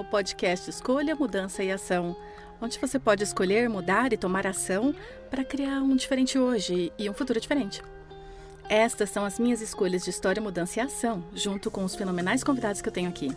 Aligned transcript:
ao 0.00 0.04
podcast 0.04 0.70
Escolha, 0.70 1.14
Mudança 1.14 1.62
e 1.62 1.70
Ação, 1.70 2.16
onde 2.58 2.78
você 2.78 2.98
pode 2.98 3.22
escolher, 3.22 3.68
mudar 3.68 4.14
e 4.14 4.16
tomar 4.16 4.46
ação 4.46 4.94
para 5.30 5.44
criar 5.44 5.82
um 5.82 5.94
diferente 5.94 6.38
hoje 6.38 6.90
e 6.98 7.08
um 7.10 7.12
futuro 7.12 7.38
diferente. 7.38 7.82
Estas 8.66 9.10
são 9.10 9.26
as 9.26 9.38
minhas 9.38 9.60
escolhas 9.60 10.02
de 10.02 10.08
história, 10.08 10.40
mudança 10.40 10.78
e 10.78 10.82
ação, 10.82 11.22
junto 11.34 11.70
com 11.70 11.84
os 11.84 11.94
fenomenais 11.94 12.42
convidados 12.42 12.80
que 12.80 12.88
eu 12.88 12.92
tenho 12.92 13.10
aqui. 13.10 13.30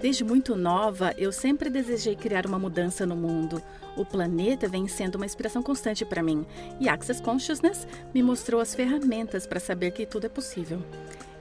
Desde 0.00 0.22
muito 0.22 0.54
nova, 0.54 1.12
eu 1.18 1.32
sempre 1.32 1.68
desejei 1.68 2.14
criar 2.14 2.46
uma 2.46 2.58
mudança 2.58 3.04
no 3.04 3.16
mundo. 3.16 3.60
O 3.96 4.04
planeta 4.04 4.68
vem 4.68 4.86
sendo 4.86 5.16
uma 5.16 5.26
inspiração 5.26 5.60
constante 5.60 6.04
para 6.04 6.22
mim, 6.22 6.46
e 6.78 6.88
Access 6.88 7.20
Consciousness 7.20 7.84
me 8.14 8.22
mostrou 8.22 8.60
as 8.60 8.76
ferramentas 8.76 9.44
para 9.44 9.58
saber 9.58 9.90
que 9.90 10.06
tudo 10.06 10.26
é 10.26 10.28
possível. 10.28 10.80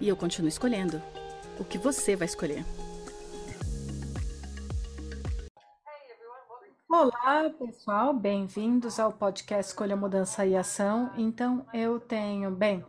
E 0.02 0.10
eu 0.10 0.16
continuo 0.16 0.50
escolhendo. 0.50 1.00
O 1.60 1.64
que 1.64 1.78
você 1.78 2.16
vai 2.16 2.26
escolher? 2.26 2.66
Olá, 6.92 7.48
pessoal, 7.52 8.12
bem-vindos 8.12 9.00
ao 9.00 9.14
podcast 9.14 9.70
Escolha 9.70 9.96
Mudança 9.96 10.44
e 10.44 10.58
Ação. 10.58 11.14
Então, 11.16 11.64
eu 11.72 12.00
tenho, 12.00 12.50
bem, 12.50 12.84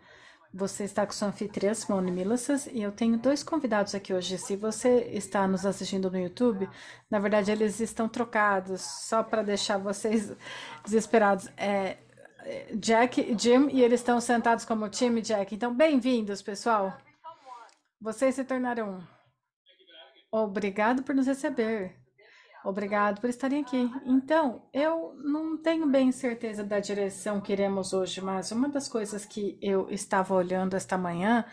você 0.55 0.85
está 0.85 1.05
com 1.05 1.13
sua 1.13 1.29
anfitriã 1.29 1.75
Simone 1.75 2.11
Milassas 2.11 2.67
e 2.67 2.81
eu 2.81 2.93
tenho 2.93 3.19
dois 3.19 3.43
convidados 3.43 3.95
aqui 3.95 4.15
hoje. 4.15 4.39
Se 4.39 4.57
você 4.57 5.03
está 5.13 5.47
nos 5.47 5.67
assistindo 5.67 6.11
no 6.11 6.19
YouTube, 6.19 6.67
na 7.11 7.19
verdade 7.19 7.53
eles 7.53 7.79
estão 7.79 8.09
trocados, 8.09 8.81
só 8.81 9.23
para 9.23 9.43
deixar 9.43 9.77
vocês 9.77 10.35
desesperados. 10.83 11.49
É, 11.55 11.99
é 12.45 12.75
Jack 12.77 13.21
e 13.21 13.39
Jim, 13.39 13.69
e 13.69 13.83
eles 13.83 14.01
estão 14.01 14.19
sentados 14.19 14.65
como 14.65 14.89
time 14.89 15.21
Jack. 15.21 15.55
Então, 15.55 15.75
bem-vindos, 15.75 16.41
pessoal. 16.41 16.97
Vocês 18.01 18.35
se 18.35 18.45
tornaram. 18.45 19.07
Obrigado 20.33 21.03
por 21.03 21.15
nos 21.15 21.27
receber. 21.27 22.00
Obrigado 22.65 23.21
por 23.21 23.31
estarem 23.31 23.63
aqui. 23.63 23.91
Então, 24.05 24.69
eu 24.73 25.15
não 25.25 25.57
tenho 25.57 25.87
bem 25.87 26.13
certeza 26.13 26.63
da 26.63 26.79
direção 26.79 27.41
que 27.41 27.53
iremos 27.53 27.93
hoje, 27.93 28.21
mas 28.21 28.53
uma 28.53 28.69
das 28.69 28.87
coisas 28.87 29.25
que 29.25 29.59
eu 29.63 29.89
estava 29.91 30.35
olhando 30.35 30.77
esta 30.77 30.99
manhã 30.99 31.45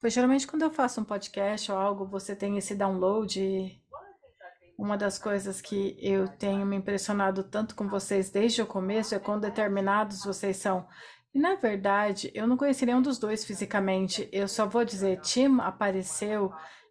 foi 0.00 0.10
geralmente 0.10 0.46
quando 0.46 0.62
eu 0.62 0.70
faço 0.70 1.00
um 1.00 1.04
podcast 1.04 1.70
ou 1.70 1.78
algo, 1.78 2.06
você 2.06 2.34
tem 2.34 2.56
esse 2.56 2.74
download. 2.74 3.82
Uma 4.78 4.96
das 4.96 5.18
coisas 5.18 5.60
que 5.60 5.96
eu 6.00 6.28
tenho 6.28 6.64
me 6.66 6.76
impressionado 6.76 7.42
tanto 7.44 7.74
com 7.74 7.88
vocês 7.88 8.30
desde 8.30 8.62
o 8.62 8.66
começo 8.66 9.14
é 9.14 9.18
quão 9.18 9.40
determinados 9.40 10.24
vocês 10.24 10.56
são. 10.56 10.86
E 11.34 11.38
na 11.38 11.54
verdade, 11.54 12.30
eu 12.34 12.46
não 12.46 12.56
conheci 12.56 12.86
nenhum 12.86 13.02
dos 13.02 13.18
dois 13.18 13.44
fisicamente. 13.44 14.28
Eu 14.32 14.48
só 14.48 14.66
vou 14.66 14.84
dizer, 14.84 15.20
Tim 15.20 15.58
apareceu 15.60 16.50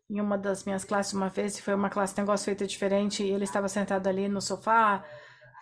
em 0.09 0.21
uma 0.21 0.37
das 0.37 0.63
minhas 0.63 0.83
classes 0.83 1.13
uma 1.13 1.29
vez, 1.29 1.59
foi 1.59 1.73
uma 1.73 1.89
classe 1.89 2.13
de 2.13 2.21
negócio 2.21 2.45
feita 2.45 2.67
diferente, 2.67 3.23
e 3.23 3.31
ele 3.31 3.43
estava 3.43 3.67
sentado 3.67 4.07
ali 4.07 4.27
no 4.27 4.41
sofá, 4.41 5.03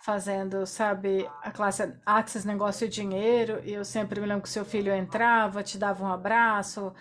fazendo, 0.04 0.66
sabe, 0.66 1.26
a 1.42 1.50
classe 1.50 1.94
Access 2.04 2.46
Negócio 2.46 2.84
e 2.84 2.90
Dinheiro, 2.90 3.60
e 3.64 3.72
eu 3.72 3.84
sempre 3.84 4.20
me 4.20 4.26
lembro 4.26 4.42
que 4.42 4.50
seu 4.50 4.64
filho 4.64 4.92
entrava, 4.94 5.62
te 5.62 5.78
dava 5.78 6.04
um 6.04 6.12
abraço, 6.12 6.92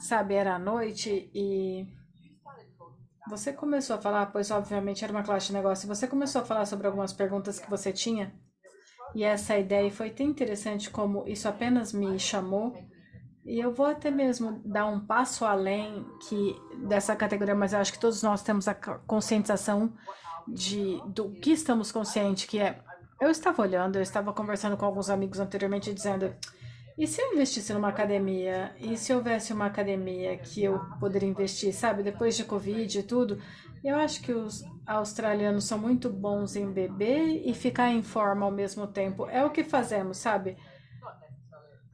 sabe, 0.00 0.34
era 0.34 0.56
à 0.56 0.58
noite, 0.58 1.30
e 1.32 1.86
você 3.28 3.52
começou 3.52 3.96
a 3.96 4.00
falar, 4.00 4.26
pois 4.26 4.50
obviamente 4.50 5.04
era 5.04 5.12
uma 5.12 5.22
classe 5.22 5.48
de 5.48 5.52
negócio, 5.52 5.86
você 5.86 6.08
começou 6.08 6.42
a 6.42 6.44
falar 6.44 6.66
sobre 6.66 6.88
algumas 6.88 7.12
perguntas 7.12 7.60
que 7.60 7.70
você 7.70 7.92
tinha, 7.92 8.34
e 9.14 9.22
essa 9.22 9.56
ideia 9.56 9.90
foi 9.90 10.10
tão 10.10 10.26
interessante 10.26 10.90
como 10.90 11.26
isso 11.28 11.48
apenas 11.48 11.92
me 11.92 12.18
chamou 12.18 12.74
e 13.48 13.58
eu 13.58 13.72
vou 13.72 13.86
até 13.86 14.10
mesmo 14.10 14.60
dar 14.62 14.86
um 14.86 15.00
passo 15.00 15.44
além 15.44 16.04
que 16.28 16.54
dessa 16.86 17.16
categoria, 17.16 17.54
mas 17.54 17.72
eu 17.72 17.78
acho 17.78 17.92
que 17.92 17.98
todos 17.98 18.22
nós 18.22 18.42
temos 18.42 18.68
a 18.68 18.74
conscientização 18.74 19.92
de 20.46 21.02
do 21.06 21.30
que 21.30 21.52
estamos 21.52 21.90
conscientes, 21.90 22.44
que 22.44 22.58
é 22.58 22.78
eu 23.20 23.30
estava 23.30 23.62
olhando, 23.62 23.96
eu 23.96 24.02
estava 24.02 24.32
conversando 24.32 24.76
com 24.76 24.84
alguns 24.84 25.08
amigos 25.10 25.40
anteriormente 25.40 25.92
dizendo 25.92 26.32
e 26.98 27.06
se 27.06 27.22
eu 27.22 27.32
investisse 27.32 27.72
numa 27.72 27.88
academia? 27.88 28.74
E 28.76 28.96
se 28.96 29.14
houvesse 29.14 29.52
uma 29.52 29.66
academia 29.66 30.36
que 30.36 30.64
eu 30.64 30.80
poderia 30.98 31.28
investir, 31.28 31.72
sabe? 31.72 32.02
Depois 32.02 32.36
de 32.36 32.42
Covid 32.42 32.98
e 32.98 33.02
tudo, 33.04 33.40
eu 33.84 33.96
acho 33.96 34.20
que 34.20 34.32
os 34.32 34.64
australianos 34.84 35.64
são 35.64 35.78
muito 35.78 36.10
bons 36.10 36.56
em 36.56 36.70
beber 36.72 37.40
e 37.46 37.54
ficar 37.54 37.88
em 37.90 38.02
forma 38.02 38.44
ao 38.44 38.50
mesmo 38.50 38.84
tempo. 38.84 39.28
É 39.30 39.44
o 39.44 39.50
que 39.50 39.62
fazemos, 39.62 40.18
sabe? 40.18 40.56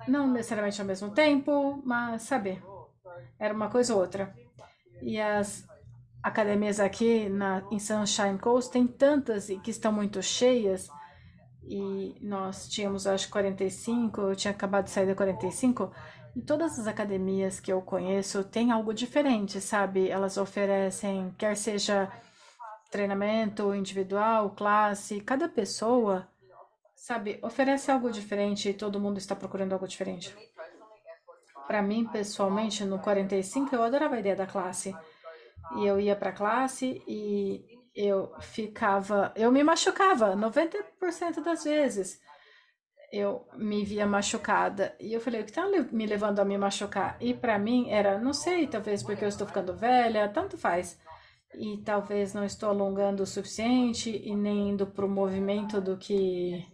Não 0.06 0.30
necessariamente 0.30 0.80
ao 0.80 0.86
mesmo 0.86 1.10
tempo, 1.10 1.82
mas 1.84 2.22
saber. 2.22 2.62
Era 3.38 3.54
uma 3.54 3.68
coisa 3.68 3.94
ou 3.94 4.00
outra. 4.00 4.34
E 5.00 5.20
as 5.20 5.66
academias 6.22 6.80
aqui 6.80 7.28
na, 7.28 7.62
em 7.70 7.78
Sunshine 7.78 8.38
Coast 8.38 8.70
tem 8.72 8.86
tantas 8.86 9.48
e 9.48 9.58
que 9.58 9.70
estão 9.70 9.92
muito 9.92 10.22
cheias. 10.22 10.88
E 11.66 12.16
nós 12.20 12.68
tínhamos, 12.68 13.06
acho, 13.06 13.28
45, 13.30 14.20
eu 14.20 14.36
tinha 14.36 14.52
acabado 14.52 14.84
de 14.84 14.90
sair 14.90 15.06
da 15.06 15.14
45. 15.14 15.90
E 16.36 16.42
todas 16.42 16.78
as 16.78 16.86
academias 16.86 17.60
que 17.60 17.72
eu 17.72 17.80
conheço 17.80 18.42
têm 18.44 18.72
algo 18.72 18.92
diferente, 18.92 19.60
sabe? 19.60 20.08
Elas 20.08 20.36
oferecem, 20.36 21.34
quer 21.38 21.56
seja 21.56 22.10
treinamento 22.90 23.74
individual, 23.74 24.50
classe, 24.50 25.20
cada 25.20 25.48
pessoa 25.48 26.28
Sabe, 26.94 27.38
oferece 27.42 27.90
algo 27.90 28.10
diferente 28.10 28.70
e 28.70 28.74
todo 28.74 29.00
mundo 29.00 29.18
está 29.18 29.36
procurando 29.36 29.72
algo 29.72 29.86
diferente. 29.86 30.34
Para 31.66 31.82
mim, 31.82 32.06
pessoalmente, 32.06 32.84
no 32.84 32.98
45, 32.98 33.74
eu 33.74 33.82
adorava 33.82 34.16
a 34.16 34.20
ideia 34.20 34.36
da 34.36 34.46
classe. 34.46 34.94
E 35.76 35.86
eu 35.86 35.98
ia 35.98 36.14
para 36.14 36.30
a 36.30 36.32
classe 36.32 37.02
e 37.06 37.64
eu 37.94 38.32
ficava. 38.40 39.32
Eu 39.34 39.50
me 39.50 39.62
machucava 39.62 40.36
90% 40.36 41.42
das 41.42 41.64
vezes. 41.64 42.20
Eu 43.12 43.46
me 43.56 43.84
via 43.84 44.06
machucada. 44.06 44.94
E 45.00 45.12
eu 45.12 45.20
falei, 45.20 45.40
o 45.40 45.44
que 45.44 45.50
está 45.50 45.66
me 45.68 46.06
levando 46.06 46.40
a 46.40 46.44
me 46.44 46.58
machucar? 46.58 47.16
E 47.20 47.32
para 47.32 47.58
mim 47.58 47.88
era, 47.90 48.18
não 48.18 48.32
sei, 48.32 48.66
talvez 48.66 49.02
porque 49.02 49.24
eu 49.24 49.28
estou 49.28 49.46
ficando 49.46 49.74
velha, 49.74 50.28
tanto 50.28 50.58
faz. 50.58 50.98
E 51.54 51.78
talvez 51.84 52.34
não 52.34 52.44
estou 52.44 52.68
alongando 52.68 53.22
o 53.22 53.26
suficiente 53.26 54.10
e 54.10 54.34
nem 54.34 54.70
indo 54.70 54.86
para 54.86 55.06
o 55.06 55.08
movimento 55.08 55.80
do 55.80 55.96
que 55.96 56.66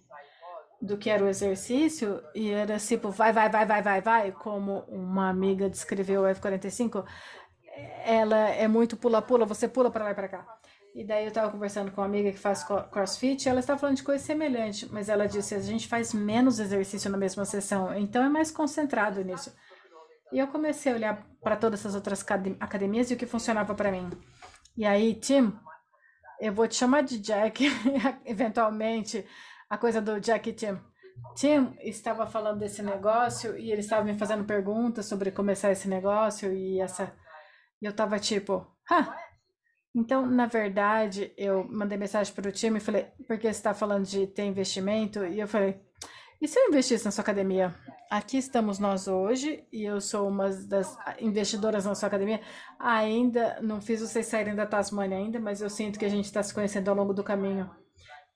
do 0.80 0.96
que 0.96 1.10
era 1.10 1.24
o 1.24 1.28
exercício 1.28 2.22
e 2.34 2.50
era 2.50 2.78
tipo 2.78 3.10
vai, 3.10 3.32
vai, 3.32 3.50
vai, 3.50 3.66
vai, 3.66 3.82
vai, 3.82 4.00
vai, 4.00 4.32
como 4.32 4.80
uma 4.88 5.28
amiga 5.28 5.68
descreveu 5.68 6.22
o 6.22 6.24
F45, 6.24 7.04
ela 8.04 8.48
é 8.48 8.66
muito 8.66 8.96
pula-pula, 8.96 9.44
você 9.44 9.68
pula 9.68 9.90
para 9.90 10.04
lá 10.04 10.10
e 10.12 10.14
para 10.14 10.28
cá. 10.28 10.60
E 10.94 11.04
daí 11.04 11.24
eu 11.24 11.28
estava 11.28 11.50
conversando 11.52 11.92
com 11.92 12.00
uma 12.00 12.06
amiga 12.06 12.32
que 12.32 12.38
faz 12.38 12.64
crossfit, 12.64 13.48
ela 13.48 13.60
estava 13.60 13.78
falando 13.78 13.96
de 13.96 14.02
coisa 14.02 14.24
semelhante, 14.24 14.88
mas 14.90 15.08
ela 15.08 15.26
disse: 15.26 15.54
a 15.54 15.60
gente 15.60 15.86
faz 15.86 16.12
menos 16.12 16.58
exercício 16.58 17.10
na 17.10 17.16
mesma 17.16 17.44
sessão, 17.44 17.96
então 17.96 18.24
é 18.24 18.28
mais 18.28 18.50
concentrado 18.50 19.22
nisso. 19.22 19.54
E 20.32 20.38
eu 20.38 20.48
comecei 20.48 20.92
a 20.92 20.94
olhar 20.96 21.26
para 21.40 21.56
todas 21.56 21.80
essas 21.80 21.94
outras 21.94 22.24
academias 22.58 23.10
e 23.10 23.14
o 23.14 23.16
que 23.16 23.26
funcionava 23.26 23.74
para 23.74 23.92
mim. 23.92 24.10
E 24.76 24.84
aí, 24.84 25.14
Tim, 25.14 25.52
eu 26.40 26.52
vou 26.52 26.66
te 26.66 26.74
chamar 26.74 27.02
de 27.02 27.18
Jack, 27.18 27.64
eventualmente, 28.24 29.24
a 29.70 29.78
coisa 29.78 30.02
do 30.02 30.20
Jack 30.20 30.52
Tim. 30.52 30.78
Tim 31.36 31.76
estava 31.80 32.26
falando 32.26 32.58
desse 32.58 32.82
negócio 32.82 33.56
e 33.56 33.70
ele 33.70 33.80
estava 33.80 34.04
me 34.04 34.18
fazendo 34.18 34.44
perguntas 34.44 35.06
sobre 35.06 35.30
começar 35.30 35.70
esse 35.70 35.88
negócio 35.88 36.52
e 36.52 36.80
essa. 36.80 37.14
E 37.80 37.86
eu 37.86 37.92
tava 37.92 38.18
tipo, 38.18 38.66
ah. 38.90 39.16
Então, 39.94 40.26
na 40.26 40.46
verdade, 40.46 41.32
eu 41.36 41.64
mandei 41.64 41.98
mensagem 41.98 42.32
para 42.32 42.48
o 42.48 42.52
time 42.52 42.78
e 42.78 42.80
falei, 42.80 43.08
porque 43.26 43.46
você 43.46 43.58
está 43.58 43.74
falando 43.74 44.04
de 44.04 44.26
ter 44.26 44.44
investimento? 44.44 45.24
E 45.24 45.40
eu 45.40 45.48
falei, 45.48 45.80
e 46.40 46.48
se 46.48 46.58
eu 46.58 46.68
investisse 46.68 47.04
na 47.04 47.10
sua 47.10 47.22
academia? 47.22 47.74
Aqui 48.08 48.38
estamos 48.38 48.78
nós 48.78 49.06
hoje 49.06 49.64
e 49.72 49.84
eu 49.84 50.00
sou 50.00 50.28
uma 50.28 50.48
das 50.48 50.96
investidoras 51.20 51.84
na 51.84 51.94
sua 51.94 52.08
academia. 52.08 52.40
Ainda 52.78 53.60
não 53.60 53.80
fiz 53.80 54.00
vocês 54.00 54.26
saírem 54.26 54.54
da 54.54 54.66
Tasmania 54.66 55.16
ainda, 55.16 55.38
mas 55.38 55.60
eu 55.60 55.70
sinto 55.70 55.98
que 55.98 56.04
a 56.04 56.08
gente 56.08 56.24
está 56.24 56.42
se 56.42 56.54
conhecendo 56.54 56.88
ao 56.88 56.96
longo 56.96 57.12
do 57.12 57.22
caminho. 57.22 57.70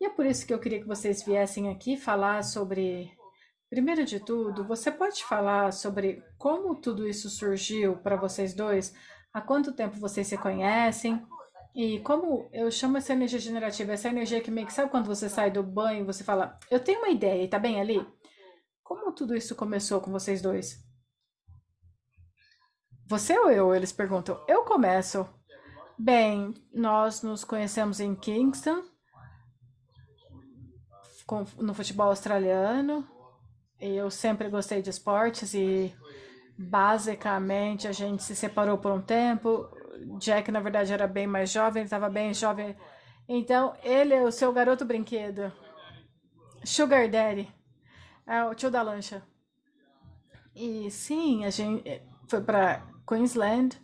E 0.05 0.07
é 0.07 0.11
por 0.11 0.27
isso 0.27 0.47
que 0.47 0.53
eu 0.53 0.59
queria 0.59 0.81
que 0.81 0.87
vocês 0.87 1.23
viessem 1.23 1.71
aqui 1.71 1.97
falar 1.97 2.45
sobre. 2.45 3.11
Primeiro 3.71 4.05
de 4.05 4.21
tudo, 4.21 4.63
você 4.63 4.93
pode 4.93 5.25
falar 5.25 5.73
sobre 5.73 6.23
como 6.37 6.79
tudo 6.79 7.09
isso 7.09 7.31
surgiu 7.31 7.97
para 7.97 8.15
vocês 8.15 8.53
dois? 8.53 8.95
Há 9.33 9.41
quanto 9.41 9.73
tempo 9.73 9.97
vocês 9.97 10.27
se 10.27 10.37
conhecem? 10.37 11.27
E 11.75 12.01
como 12.01 12.51
eu 12.53 12.71
chamo 12.71 12.99
essa 12.99 13.15
energia 13.15 13.39
generativa, 13.39 13.93
essa 13.93 14.11
energia 14.11 14.43
que 14.43 14.51
meio 14.51 14.67
que 14.67 14.75
sabe 14.75 14.91
quando 14.91 15.07
você 15.07 15.27
sai 15.27 15.51
do 15.51 15.63
banho 15.63 16.03
e 16.03 16.07
você 16.07 16.23
fala, 16.23 16.59
eu 16.71 16.81
tenho 16.81 16.99
uma 16.99 17.09
ideia 17.09 17.43
e 17.43 17.49
tá 17.49 17.59
bem 17.59 17.81
ali? 17.81 18.07
Como 18.83 19.11
tudo 19.11 19.35
isso 19.35 19.57
começou 19.57 20.03
com 20.03 20.13
vocês 20.13 20.43
dois? 20.43 20.85
Você 23.09 23.39
ou 23.39 23.51
eu? 23.51 23.75
Eles 23.75 23.91
perguntam. 23.91 24.39
Eu 24.47 24.65
começo. 24.65 25.27
Bem, 25.99 26.53
nós 26.75 27.23
nos 27.23 27.43
conhecemos 27.43 28.01
em 28.01 28.15
Kingston 28.15 28.93
com, 31.27 31.45
no 31.59 31.75
futebol 31.75 32.09
australiano. 32.09 33.07
Eu 33.81 34.11
sempre 34.11 34.49
gostei 34.49 34.81
de 34.83 34.91
esportes 34.91 35.55
e 35.55 35.95
basicamente 36.57 37.89
a 37.89 37.93
gente 37.93 38.23
se 38.23 38.35
separou 38.35 38.79
por 38.79 38.93
um 38.93 39.01
tempo. 39.01 39.69
Jack, 40.19 40.51
na 40.51 40.61
verdade, 40.61 40.93
era 40.93 41.07
bem 41.07 41.27
mais 41.27 41.51
jovem, 41.51 41.81
ele 41.81 41.87
estava 41.87 42.09
bem 42.09 42.33
jovem. 42.33 42.77
Então, 43.29 43.75
ele 43.83 44.15
é 44.15 44.23
o 44.23 44.33
seu 44.33 44.53
garoto 44.53 44.85
brinquedo. 44.85 45.53
Sugar 46.65 47.09
Daddy. 47.09 47.53
É 48.27 48.45
o 48.45 48.55
tio 48.55 48.71
da 48.71 48.83
lancha. 48.83 49.23
E 50.55 50.91
sim, 50.91 51.45
a 51.45 51.51
gente 51.51 52.03
foi 52.29 52.41
para 52.41 52.87
Queensland 53.07 53.79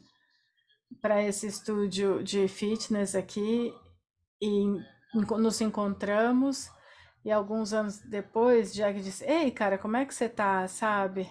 para 1.00 1.22
esse 1.22 1.46
estúdio 1.46 2.22
de 2.22 2.48
fitness 2.48 3.14
aqui 3.14 3.72
e 4.40 4.64
nos 5.14 5.60
encontramos 5.60 6.70
e 7.24 7.30
alguns 7.30 7.72
anos 7.72 7.98
depois 7.98 8.72
Jack 8.72 9.00
disse: 9.00 9.24
"Ei, 9.24 9.50
cara, 9.50 9.78
como 9.78 9.96
é 9.96 10.04
que 10.04 10.14
você 10.14 10.28
tá, 10.28 10.66
sabe? 10.68 11.30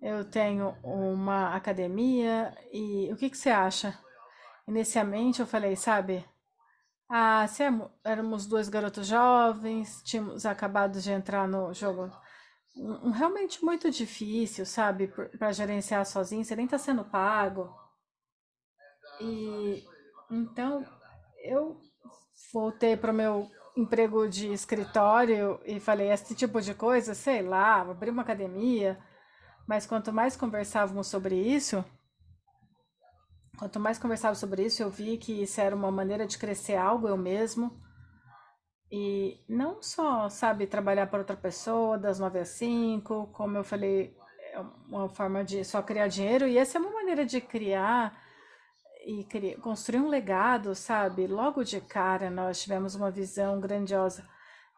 Eu 0.00 0.24
tenho 0.24 0.76
uma 0.82 1.54
academia 1.54 2.54
e 2.72 3.12
o 3.12 3.16
que 3.16 3.30
que 3.30 3.38
você 3.38 3.50
acha?" 3.50 3.98
Inicialmente 4.66 5.40
eu 5.40 5.46
falei, 5.46 5.76
sabe? 5.76 6.24
Ah, 7.08 7.46
se 7.48 7.62
éramos 8.04 8.46
dois 8.46 8.68
garotos 8.68 9.06
jovens, 9.06 10.02
tínhamos 10.02 10.44
acabado 10.44 11.00
de 11.00 11.10
entrar 11.10 11.48
no 11.48 11.72
jogo 11.72 12.10
um, 12.78 13.10
realmente 13.10 13.64
muito 13.64 13.90
difícil, 13.90 14.64
sabe, 14.64 15.08
para 15.38 15.52
gerenciar 15.52 16.04
sozinho, 16.06 16.44
você 16.44 16.54
nem 16.54 16.66
está 16.66 16.78
sendo 16.78 17.04
pago. 17.04 17.74
E 19.20 19.84
então 20.30 20.84
eu 21.42 21.80
voltei 22.52 22.96
para 22.96 23.10
o 23.10 23.14
meu 23.14 23.50
emprego 23.78 24.28
de 24.28 24.52
escritório 24.52 25.60
e 25.64 25.78
falei: 25.78 26.10
esse 26.10 26.34
tipo 26.34 26.60
de 26.60 26.74
coisa, 26.74 27.14
sei 27.14 27.42
lá, 27.42 27.80
abrir 27.80 28.10
uma 28.10 28.22
academia. 28.22 28.98
Mas 29.66 29.86
quanto 29.86 30.12
mais 30.12 30.36
conversávamos 30.36 31.06
sobre 31.08 31.36
isso, 31.36 31.84
quanto 33.58 33.78
mais 33.78 33.98
conversávamos 33.98 34.38
sobre 34.38 34.64
isso, 34.64 34.82
eu 34.82 34.90
vi 34.90 35.18
que 35.18 35.42
isso 35.42 35.60
era 35.60 35.76
uma 35.76 35.90
maneira 35.90 36.26
de 36.26 36.38
crescer 36.38 36.76
algo 36.76 37.06
eu 37.06 37.16
mesmo. 37.16 37.78
E 38.90 39.44
não 39.46 39.82
só, 39.82 40.30
sabe, 40.30 40.66
trabalhar 40.66 41.06
para 41.08 41.18
outra 41.18 41.36
pessoa 41.36 41.98
das 41.98 42.18
9 42.18 42.38
às 42.38 42.48
5, 42.48 43.26
como 43.32 43.58
eu 43.58 43.64
falei, 43.64 44.16
é 44.54 44.60
uma 44.88 45.10
forma 45.10 45.44
de 45.44 45.62
só 45.62 45.82
criar 45.82 46.08
dinheiro, 46.08 46.46
e 46.46 46.56
essa 46.56 46.78
é 46.78 46.80
uma 46.80 46.90
maneira 46.90 47.26
de 47.26 47.38
criar 47.38 48.18
e 49.08 49.56
construir 49.62 50.00
um 50.00 50.08
legado, 50.08 50.74
sabe? 50.74 51.26
Logo 51.26 51.64
de 51.64 51.80
cara 51.80 52.28
nós 52.28 52.60
tivemos 52.60 52.94
uma 52.94 53.10
visão 53.10 53.58
grandiosa 53.58 54.28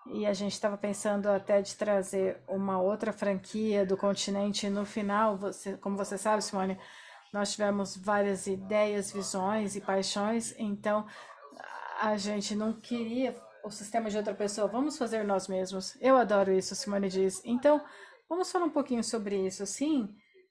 e 0.07 0.25
a 0.25 0.33
gente 0.33 0.53
estava 0.53 0.79
pensando 0.79 1.29
até 1.29 1.61
de 1.61 1.75
trazer 1.75 2.41
uma 2.47 2.81
outra 2.81 3.13
franquia 3.13 3.85
do 3.85 3.97
continente. 3.97 4.71
No 4.71 4.87
final, 4.87 5.37
você, 5.37 5.77
como 5.79 5.97
você 5.97 6.17
sabe, 6.17 6.45
Simone, 6.45 6.79
nós 7.33 7.51
tivemos 7.51 7.97
várias 7.97 8.47
ideias, 8.47 9.11
visões 9.11 9.75
e 9.75 9.81
paixões, 9.81 10.55
então 10.57 11.05
a 12.01 12.17
gente 12.17 12.55
não 12.55 12.73
queria 12.73 13.35
o 13.65 13.71
sistema 13.71 14.09
de 14.09 14.17
outra 14.17 14.33
pessoa, 14.33 14.69
vamos 14.69 14.97
fazer 14.97 15.25
nós 15.25 15.49
mesmos. 15.49 15.99
Eu 16.01 16.17
adoro 16.17 16.53
isso, 16.53 16.77
Simone 16.77 17.09
diz. 17.09 17.43
Então, 17.45 17.85
vamos 18.29 18.51
falar 18.51 18.65
um 18.65 18.71
pouquinho 18.71 19.03
sobre 19.03 19.45
isso. 19.45 19.67
Sim, 19.67 20.09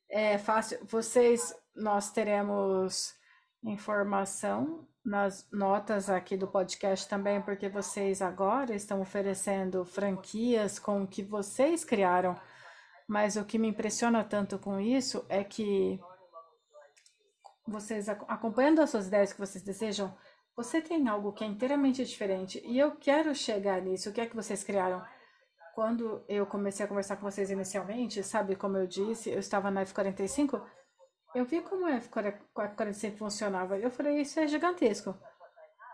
é 0.10 0.38
fácil. 0.38 0.86
Vocês, 0.86 1.56
nós 1.74 2.12
teremos 2.12 3.18
informação 3.64 4.88
nas 5.04 5.48
notas 5.52 6.10
aqui 6.10 6.38
do 6.38 6.48
podcast 6.48 7.08
também, 7.08 7.42
porque 7.42 7.68
vocês 7.70 8.22
agora 8.22 8.76
estão 8.76 9.02
oferecendo 9.02 9.84
franquias 9.84 10.78
com 10.78 11.04
o 11.04 11.08
que 11.08 11.24
vocês 11.24 11.84
criaram. 11.84 12.36
Mas 13.08 13.36
o 13.36 13.44
que 13.44 13.58
me 13.58 13.68
impressiona 13.68 14.24
tanto 14.24 14.60
com 14.60 14.80
isso 14.80 15.26
é 15.30 15.44
que 15.44 16.00
vocês 17.68 18.10
acompanhando 18.10 18.82
as 18.82 18.90
suas 18.90 19.08
ideias 19.08 19.34
que 19.34 19.40
vocês 19.40 19.64
desejam, 19.64 20.14
você 20.56 20.82
tem 20.82 21.08
algo 21.08 21.32
que 21.32 21.44
é 21.44 21.48
inteiramente 21.48 22.04
diferente 22.04 22.62
e 22.66 22.78
eu 22.78 22.92
quero 22.98 23.34
chegar 23.34 23.82
nisso. 23.82 24.10
O 24.10 24.14
que 24.14 24.22
é 24.22 24.26
que 24.26 24.36
vocês 24.36 24.64
criaram? 24.64 25.02
Quando 25.74 26.24
eu 26.28 26.46
comecei 26.46 26.86
a 26.86 26.90
conversar 26.90 27.16
com 27.16 27.30
vocês 27.30 27.50
inicialmente, 27.50 28.22
sabe 28.24 28.56
como 28.56 28.78
eu 28.78 28.86
disse, 28.86 29.30
eu 29.30 29.40
estava 29.40 29.72
na 29.72 29.86
F45, 29.86 30.62
eu 31.36 31.46
vi 31.46 31.62
como 31.62 31.86
a 31.86 32.00
F45 32.00 33.18
funcionava. 33.18 33.78
Eu 33.78 33.92
falei, 33.92 34.22
isso 34.22 34.40
é 34.40 34.48
gigantesco 34.48 35.16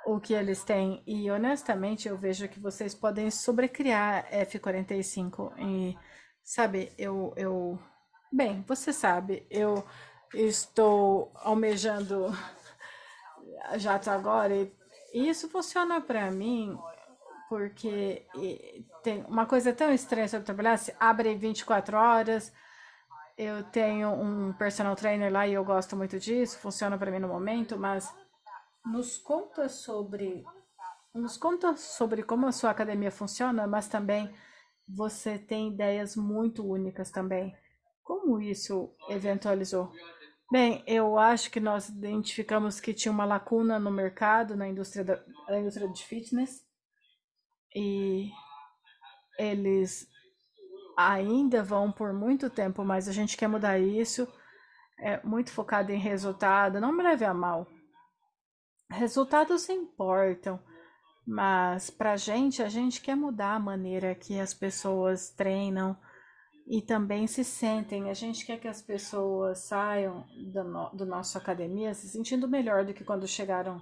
o 0.05 0.19
que 0.19 0.33
eles 0.33 0.63
têm. 0.63 1.03
E 1.05 1.29
honestamente, 1.31 2.07
eu 2.07 2.17
vejo 2.17 2.47
que 2.47 2.59
vocês 2.59 2.93
podem 2.93 3.29
sobrecriar 3.31 4.29
F45. 4.31 5.53
E, 5.57 5.97
sabe, 6.43 6.93
eu, 6.97 7.33
eu. 7.35 7.79
Bem, 8.31 8.63
você 8.67 8.93
sabe, 8.93 9.45
eu 9.49 9.85
estou 10.33 11.31
almejando 11.35 12.27
já 13.77 13.97
tá 13.99 14.13
agora. 14.13 14.53
E 15.13 15.29
isso 15.29 15.49
funciona 15.49 15.99
para 16.01 16.29
mim 16.31 16.77
porque 17.49 18.25
tem 19.03 19.23
uma 19.25 19.45
coisa 19.45 19.71
tão 19.71 19.93
estranha 19.93 20.27
sobre 20.27 20.45
trabalhar, 20.45 20.77
se 20.77 20.93
abre 20.99 21.35
24 21.35 21.97
horas. 21.97 22.51
Eu 23.37 23.63
tenho 23.65 24.09
um 24.09 24.53
personal 24.53 24.95
trainer 24.95 25.31
lá 25.31 25.45
e 25.45 25.53
eu 25.53 25.65
gosto 25.65 25.95
muito 25.95 26.17
disso, 26.17 26.57
funciona 26.59 26.97
para 26.97 27.11
mim 27.11 27.19
no 27.19 27.27
momento, 27.27 27.77
mas 27.77 28.13
nos 28.85 29.17
conta 29.17 29.67
sobre 29.67 30.45
nos 31.13 31.37
conta 31.37 31.77
sobre 31.77 32.23
como 32.23 32.45
a 32.45 32.51
sua 32.51 32.71
academia 32.71 33.09
funciona, 33.09 33.65
mas 33.65 33.87
também 33.87 34.33
você 34.87 35.39
tem 35.39 35.69
ideias 35.69 36.15
muito 36.15 36.65
únicas 36.65 37.09
também. 37.09 37.55
Como 38.03 38.39
isso 38.41 38.93
eventualizou? 39.09 39.91
Bem, 40.51 40.83
eu 40.85 41.17
acho 41.17 41.49
que 41.49 41.59
nós 41.59 41.89
identificamos 41.89 42.79
que 42.79 42.93
tinha 42.93 43.11
uma 43.11 43.25
lacuna 43.25 43.79
no 43.79 43.89
mercado, 43.89 44.55
na 44.55 44.67
indústria, 44.67 45.03
da, 45.03 45.23
na 45.47 45.59
indústria 45.59 45.87
de 45.87 46.03
fitness, 46.05 46.65
e 47.73 48.29
eles 49.39 50.07
ainda 50.95 51.63
vão 51.63 51.91
por 51.91 52.13
muito 52.13 52.49
tempo, 52.49 52.83
mas 52.83 53.07
a 53.07 53.11
gente 53.11 53.37
quer 53.37 53.47
mudar 53.47 53.79
isso. 53.79 54.27
É 54.99 55.21
muito 55.25 55.51
focado 55.51 55.91
em 55.91 55.99
resultado, 55.99 56.79
não 56.79 56.91
me 56.91 57.03
leve 57.03 57.25
a 57.25 57.33
mal. 57.33 57.67
Resultados 58.89 59.67
importam, 59.67 60.59
mas 61.27 61.89
pra 61.89 62.15
gente, 62.15 62.61
a 62.61 62.69
gente 62.69 63.01
quer 63.01 63.15
mudar 63.15 63.55
a 63.55 63.59
maneira 63.59 64.15
que 64.15 64.39
as 64.39 64.53
pessoas 64.53 65.29
treinam, 65.31 65.97
e 66.67 66.81
também 66.81 67.27
se 67.27 67.43
sentem. 67.43 68.09
A 68.09 68.13
gente 68.13 68.45
quer 68.45 68.59
que 68.59 68.67
as 68.67 68.81
pessoas 68.81 69.59
saiam 69.59 70.25
do, 70.51 70.63
no, 70.63 70.89
do 70.89 71.05
nosso 71.05 71.37
academia 71.37 71.93
se 71.93 72.09
sentindo 72.09 72.47
melhor 72.47 72.83
do 72.83 72.93
que 72.93 73.03
quando 73.03 73.27
chegaram 73.27 73.75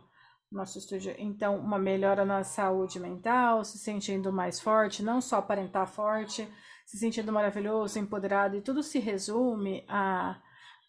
no 0.51 0.59
nosso 0.59 0.77
estúdio. 0.77 1.15
Então, 1.17 1.57
uma 1.57 1.79
melhora 1.79 2.25
na 2.25 2.43
saúde 2.43 2.99
mental, 2.99 3.63
se 3.63 3.77
sentindo 3.77 4.31
mais 4.33 4.59
forte, 4.59 5.01
não 5.01 5.21
só 5.21 5.37
aparentar 5.37 5.87
forte, 5.87 6.47
se 6.85 6.97
sentindo 6.97 7.31
maravilhoso, 7.31 7.99
empoderado, 7.99 8.55
e 8.55 8.61
tudo 8.61 8.83
se 8.83 8.99
resume 8.99 9.85
a 9.87 10.39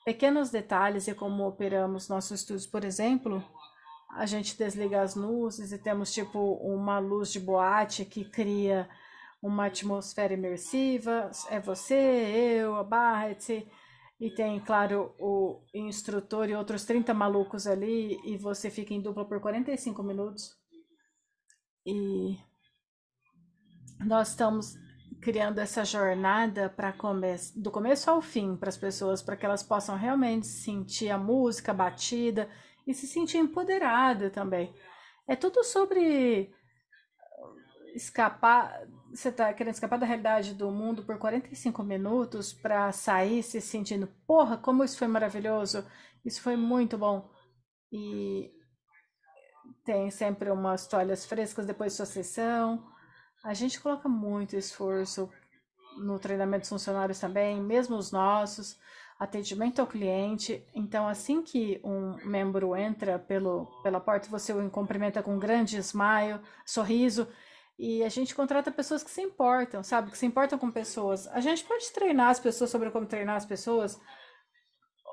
pequenos 0.04 0.50
detalhes 0.50 1.08
e 1.08 1.14
como 1.14 1.46
operamos 1.46 2.08
nossos 2.08 2.40
estúdios. 2.40 2.66
Por 2.66 2.84
exemplo, 2.84 3.42
a 4.10 4.26
gente 4.26 4.56
desliga 4.56 5.02
as 5.02 5.14
luzes 5.14 5.72
e 5.72 5.78
temos 5.78 6.12
tipo 6.12 6.38
uma 6.54 6.98
luz 6.98 7.32
de 7.32 7.40
boate 7.40 8.04
que 8.04 8.24
cria 8.24 8.88
uma 9.42 9.66
atmosfera 9.66 10.32
imersiva, 10.32 11.30
é 11.50 11.60
você, 11.60 11.94
eu, 11.94 12.76
a 12.76 12.82
Barrett, 12.82 13.68
e 14.18 14.30
tem, 14.30 14.58
claro, 14.58 15.14
o 15.18 15.60
instrutor 15.74 16.48
e 16.48 16.54
outros 16.54 16.84
30 16.84 17.12
malucos 17.12 17.66
ali, 17.66 18.18
e 18.24 18.38
você 18.38 18.70
fica 18.70 18.94
em 18.94 19.02
dupla 19.02 19.26
por 19.26 19.40
45 19.40 20.02
minutos. 20.02 20.56
E 21.84 22.38
nós 24.00 24.30
estamos 24.30 24.76
criando 25.24 25.58
essa 25.58 25.86
jornada 25.86 26.68
para 26.68 26.92
come 26.92 27.34
do 27.56 27.70
começo 27.70 28.10
ao 28.10 28.20
fim 28.20 28.54
para 28.56 28.68
as 28.68 28.76
pessoas, 28.76 29.22
para 29.22 29.36
que 29.36 29.46
elas 29.46 29.62
possam 29.62 29.96
realmente 29.96 30.46
sentir 30.46 31.08
a 31.08 31.16
música, 31.16 31.72
a 31.72 31.74
batida 31.74 32.46
e 32.86 32.92
se 32.92 33.06
sentir 33.06 33.38
empoderada 33.38 34.28
também. 34.28 34.74
É 35.26 35.34
tudo 35.34 35.64
sobre 35.64 36.52
escapar 37.94 38.86
você 39.10 39.32
tá 39.32 39.50
querendo 39.54 39.72
escapar 39.72 39.96
da 39.98 40.04
realidade 40.04 40.52
do 40.54 40.70
mundo 40.70 41.04
por 41.04 41.16
45 41.16 41.82
minutos 41.82 42.52
para 42.52 42.92
sair 42.92 43.42
se 43.42 43.60
sentindo, 43.60 44.08
porra, 44.26 44.58
como 44.58 44.84
isso 44.84 44.98
foi 44.98 45.06
maravilhoso, 45.06 45.86
isso 46.22 46.42
foi 46.42 46.56
muito 46.56 46.98
bom. 46.98 47.30
E 47.90 48.52
tem 49.84 50.10
sempre 50.10 50.50
umas 50.50 50.86
toalhas 50.86 51.24
frescas 51.24 51.64
depois 51.64 51.92
de 51.92 51.96
sua 51.96 52.06
sessão. 52.06 52.92
A 53.44 53.54
gente 53.54 53.78
coloca 53.78 54.08
muito 54.08 54.56
esforço 54.56 55.30
no 55.98 56.18
treinamento 56.18 56.62
dos 56.62 56.70
funcionários 56.70 57.20
também, 57.20 57.60
mesmo 57.60 57.96
os 57.96 58.10
nossos, 58.10 58.78
atendimento 59.18 59.80
ao 59.80 59.86
cliente. 59.86 60.66
Então, 60.74 61.06
assim 61.06 61.42
que 61.42 61.80
um 61.84 62.16
membro 62.24 62.74
entra 62.74 63.18
pelo, 63.18 63.66
pela 63.82 64.00
porta, 64.00 64.28
você 64.28 64.52
o 64.52 64.70
cumprimenta 64.70 65.22
com 65.22 65.34
um 65.34 65.38
grande 65.38 65.76
smile, 65.76 66.40
sorriso 66.64 67.28
e 67.78 68.04
a 68.04 68.08
gente 68.08 68.34
contrata 68.34 68.70
pessoas 68.70 69.02
que 69.02 69.10
se 69.10 69.20
importam, 69.20 69.82
sabe? 69.82 70.10
Que 70.10 70.18
se 70.18 70.26
importam 70.26 70.58
com 70.58 70.70
pessoas. 70.70 71.26
A 71.28 71.40
gente 71.40 71.64
pode 71.64 71.90
treinar 71.92 72.30
as 72.30 72.38
pessoas 72.38 72.70
sobre 72.70 72.90
como 72.90 73.06
treinar 73.06 73.36
as 73.36 73.44
pessoas. 73.44 74.00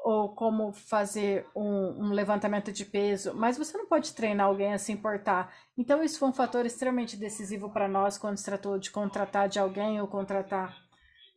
Ou 0.04 0.34
como 0.34 0.74
fazer 0.74 1.48
um, 1.56 2.06
um, 2.06 2.10
levantamento 2.12 2.72
de 2.72 2.84
peso, 2.84 3.36
mas 3.36 3.58
você 3.58 3.78
não 3.78 3.86
pode 3.86 4.14
treinar 4.14 4.48
alguém 4.48 4.74
a 4.74 4.78
se 4.80 4.92
importar. 4.92 5.56
Então, 5.78 6.04
isso 6.04 6.18
foi 6.18 6.30
um 6.30 6.34
fator 6.34 6.66
extremamente 6.66 7.16
decisivo 7.16 7.70
para 7.72 7.88
nós 7.88 8.18
quando 8.18 8.38
se 8.38 8.46
tratou 8.46 8.80
de 8.80 8.90
contratar 8.90 9.48
de 9.48 9.60
alguém 9.60 10.02
ou 10.02 10.08
contratar. 10.08 10.76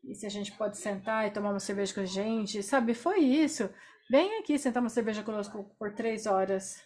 E 0.03 0.15
se 0.15 0.25
a 0.25 0.31
gente 0.31 0.53
pode 0.53 0.79
sentar 0.79 1.27
e 1.27 1.31
tomar 1.31 1.51
uma 1.51 1.61
cerveja 1.61 1.93
com 1.93 2.01
a 2.01 2.07
gente, 2.07 2.63
sabe? 2.63 2.95
Foi 2.95 3.19
isso. 3.19 3.69
Vem 4.11 4.39
aqui 4.39 4.59
sentar 4.59 4.83
uma 4.83 4.89
cerveja 4.89 5.23
conosco 5.23 5.65
por 5.79 5.95
três 5.95 6.27
horas. 6.27 6.83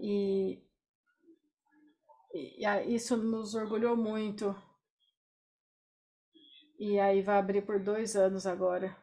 E, 0.00 0.60
e 2.34 2.94
isso 2.94 3.16
nos 3.16 3.54
orgulhou 3.54 3.96
muito. 3.96 4.54
E 6.78 6.98
aí 6.98 7.22
vai 7.22 7.38
abrir 7.38 7.62
por 7.62 7.78
dois 7.78 8.16
anos 8.16 8.46
agora 8.46 8.96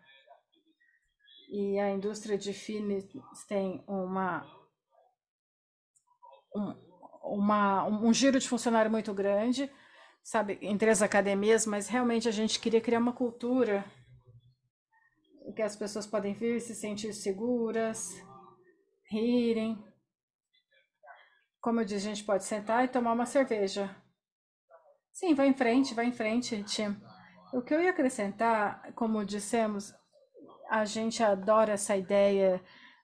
e 1.47 1.79
a 1.79 1.91
indústria 1.91 2.37
de 2.37 2.53
fitness 2.53 3.05
tem 3.47 3.83
uma, 3.87 4.45
um, 6.55 6.75
uma, 7.23 7.85
um 7.85 8.13
giro 8.13 8.39
de 8.39 8.47
funcionário 8.47 8.91
muito 8.91 9.13
grande, 9.13 9.71
sabe, 10.23 10.57
entre 10.61 10.89
as 10.89 11.01
academias, 11.01 11.65
mas 11.65 11.87
realmente 11.87 12.27
a 12.27 12.31
gente 12.31 12.59
queria 12.59 12.81
criar 12.81 12.99
uma 12.99 13.13
cultura 13.13 13.85
que 15.57 15.63
as 15.63 15.75
pessoas 15.75 16.05
podem 16.05 16.35
vir, 16.35 16.61
se 16.61 16.75
sentir 16.75 17.11
seguras, 17.13 18.09
rirem. 19.09 19.83
Como 21.59 21.81
eu 21.81 21.85
disse, 21.85 22.05
a 22.05 22.13
gente 22.13 22.23
pode 22.23 22.43
sentar 22.43 22.85
e 22.85 22.87
tomar 22.87 23.13
uma 23.13 23.25
cerveja. 23.25 23.89
Sim, 25.11 25.33
vai 25.33 25.47
em 25.47 25.55
frente, 25.55 25.95
vai 25.95 26.05
em 26.05 26.11
frente, 26.11 26.63
Tim. 26.63 26.95
O 27.51 27.63
que 27.63 27.73
eu 27.73 27.81
ia 27.81 27.89
acrescentar, 27.89 28.93
como 28.93 29.25
dissemos, 29.25 29.91
a 30.69 30.85
gente 30.85 31.23
adora 31.23 31.73
essa 31.73 31.95
ideia 31.95 32.61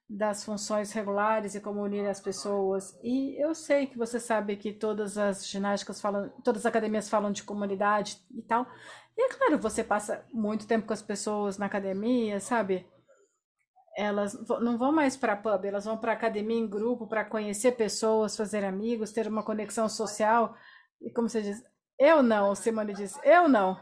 das 0.09 0.43
funções 0.43 0.91
regulares 0.91 1.55
e 1.55 1.61
como 1.61 1.81
unir 1.81 2.07
as 2.07 2.19
pessoas. 2.19 2.97
E 3.03 3.35
eu 3.41 3.55
sei 3.55 3.87
que 3.87 3.97
você 3.97 4.19
sabe 4.19 4.55
que 4.55 4.71
todas 4.71 5.17
as 5.17 5.47
ginásticas 5.47 5.99
falam, 5.99 6.29
todas 6.43 6.61
as 6.61 6.65
academias 6.65 7.09
falam 7.09 7.31
de 7.31 7.43
comunidade 7.43 8.17
e 8.31 8.41
tal. 8.41 8.67
E 9.17 9.21
é 9.21 9.29
claro, 9.29 9.57
você 9.57 9.83
passa 9.83 10.25
muito 10.31 10.67
tempo 10.67 10.87
com 10.87 10.93
as 10.93 11.01
pessoas 11.01 11.57
na 11.57 11.65
academia, 11.65 12.39
sabe? 12.39 12.85
Elas 13.95 14.33
não 14.59 14.77
vão 14.77 14.91
mais 14.91 15.15
para 15.15 15.35
pub, 15.35 15.65
elas 15.65 15.85
vão 15.85 15.97
para 15.97 16.13
academia 16.13 16.57
em 16.57 16.67
grupo 16.67 17.07
para 17.07 17.23
conhecer 17.23 17.73
pessoas, 17.73 18.35
fazer 18.35 18.65
amigos, 18.65 19.11
ter 19.11 19.27
uma 19.27 19.43
conexão 19.43 19.87
social. 19.87 20.55
E 21.01 21.11
como 21.11 21.29
você 21.29 21.41
diz, 21.41 21.63
eu 21.97 22.23
não, 22.23 22.55
Simone 22.55 22.93
diz, 22.93 23.19
eu 23.23 23.47
não. 23.47 23.79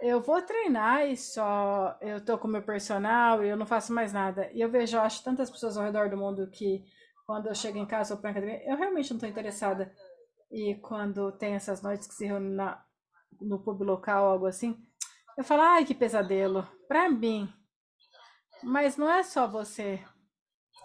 Eu 0.00 0.20
vou 0.20 0.42
treinar 0.42 1.06
e 1.06 1.16
só 1.16 1.96
eu 2.00 2.22
tô 2.22 2.36
com 2.38 2.46
meu 2.46 2.62
personal 2.62 3.42
e 3.42 3.48
eu 3.48 3.56
não 3.56 3.66
faço 3.66 3.92
mais 3.92 4.12
nada. 4.12 4.50
E 4.52 4.60
eu 4.60 4.70
vejo, 4.70 4.96
eu 4.96 5.00
acho 5.00 5.24
tantas 5.24 5.50
pessoas 5.50 5.76
ao 5.76 5.84
redor 5.84 6.10
do 6.10 6.16
mundo 6.16 6.50
que 6.50 6.84
quando 7.26 7.46
eu 7.46 7.54
chego 7.54 7.78
em 7.78 7.86
casa 7.86 8.14
ou 8.14 8.20
pra 8.20 8.30
academia, 8.30 8.62
eu 8.68 8.76
realmente 8.76 9.12
não 9.12 9.20
tô 9.20 9.26
interessada. 9.26 9.92
E 10.50 10.76
quando 10.76 11.32
tem 11.32 11.54
essas 11.54 11.82
noites 11.82 12.06
que 12.06 12.14
se 12.14 12.26
reúnem 12.26 12.52
na, 12.52 12.84
no 13.40 13.58
pub 13.58 13.82
local, 13.82 14.26
algo 14.26 14.46
assim, 14.46 14.78
eu 15.36 15.42
falo, 15.42 15.62
ai, 15.62 15.84
que 15.84 15.94
pesadelo. 15.94 16.66
Pra 16.86 17.08
mim. 17.08 17.52
Mas 18.62 18.96
não 18.96 19.10
é 19.10 19.22
só 19.22 19.46
você. 19.46 20.04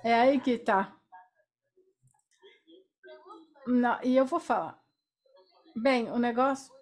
É 0.03 0.13
aí 0.13 0.39
que 0.39 0.57
tá. 0.57 0.95
Não, 3.67 3.99
e 4.03 4.17
eu 4.17 4.25
vou 4.25 4.39
falar. 4.39 4.79
Bem, 5.75 6.09
o 6.11 6.17
negócio 6.17 6.73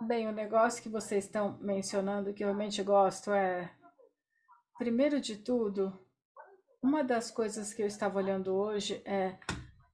Bem, 0.00 0.28
o 0.28 0.32
negócio 0.32 0.80
que 0.80 0.88
vocês 0.88 1.24
estão 1.24 1.58
mencionando 1.60 2.32
que 2.32 2.44
eu 2.44 2.48
realmente 2.48 2.80
gosto 2.84 3.32
é, 3.32 3.68
primeiro 4.78 5.20
de 5.20 5.36
tudo, 5.36 5.98
uma 6.80 7.02
das 7.02 7.32
coisas 7.32 7.74
que 7.74 7.82
eu 7.82 7.86
estava 7.86 8.18
olhando 8.18 8.54
hoje 8.54 9.02
é 9.04 9.36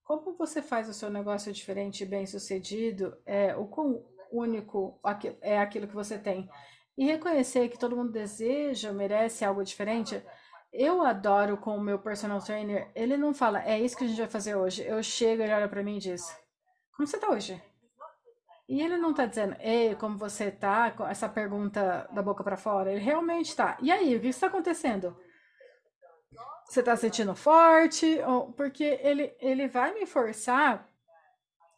como 0.05 0.37
você 0.37 0.61
faz 0.61 0.91
o 0.91 0.95
seu 0.95 1.09
negócio 1.09 1.51
diferente 1.51 2.03
e 2.03 2.07
bem 2.07 2.27
sucedido, 2.27 3.17
é 3.25 3.57
o 3.57 3.67
quão 3.67 4.05
único 4.31 5.01
é 5.41 5.59
aquilo 5.59 5.89
que 5.89 5.95
você 5.95 6.19
tem. 6.19 6.51
E 6.99 7.07
reconhecer 7.07 7.71
que 7.71 7.79
todo 7.79 7.97
mundo 7.97 8.13
deseja, 8.13 8.93
merece 8.93 9.43
algo 9.43 9.65
diferente. 9.65 10.23
Eu 10.71 11.03
adoro 11.03 11.57
com 11.57 11.79
o 11.79 11.81
meu 11.81 11.99
personal 11.99 12.41
trainer, 12.41 12.91
ele 12.95 13.17
não 13.17 13.33
fala, 13.33 13.65
é 13.65 13.81
isso 13.81 13.97
que 13.97 14.05
a 14.05 14.07
gente 14.07 14.21
vai 14.21 14.29
fazer 14.29 14.55
hoje. 14.55 14.85
Eu 14.85 15.03
chego, 15.03 15.43
ele 15.43 15.55
olha 15.55 15.69
para 15.69 15.83
mim 15.83 15.97
e 15.97 16.01
diz: 16.01 16.23
Como 16.95 17.07
você 17.07 17.17
está 17.17 17.31
hoje? 17.31 17.74
E 18.69 18.81
ele 18.81 18.97
não 18.97 19.11
está 19.11 19.27
dizendo, 19.27 19.57
ei, 19.61 19.95
como 19.95 20.17
você 20.17 20.45
está, 20.45 20.91
com 20.91 21.07
essa 21.07 21.29
pergunta 21.29 22.09
da 22.13 22.23
boca 22.23 22.43
para 22.43 22.57
fora. 22.57 22.91
Ele 22.91 23.01
realmente 23.01 23.51
está. 23.51 23.77
E 23.83 23.93
aí, 23.93 24.17
o 24.17 24.21
que 24.21 24.29
está 24.29 24.47
acontecendo? 24.47 25.17
Você 26.67 26.81
está 26.81 26.97
sentindo 26.97 27.35
forte? 27.35 28.21
Ou, 28.27 28.53
porque 28.53 28.99
ele, 29.03 29.35
ele 29.39 29.69
vai 29.69 29.93
me 29.93 30.07
forçar, 30.07 30.89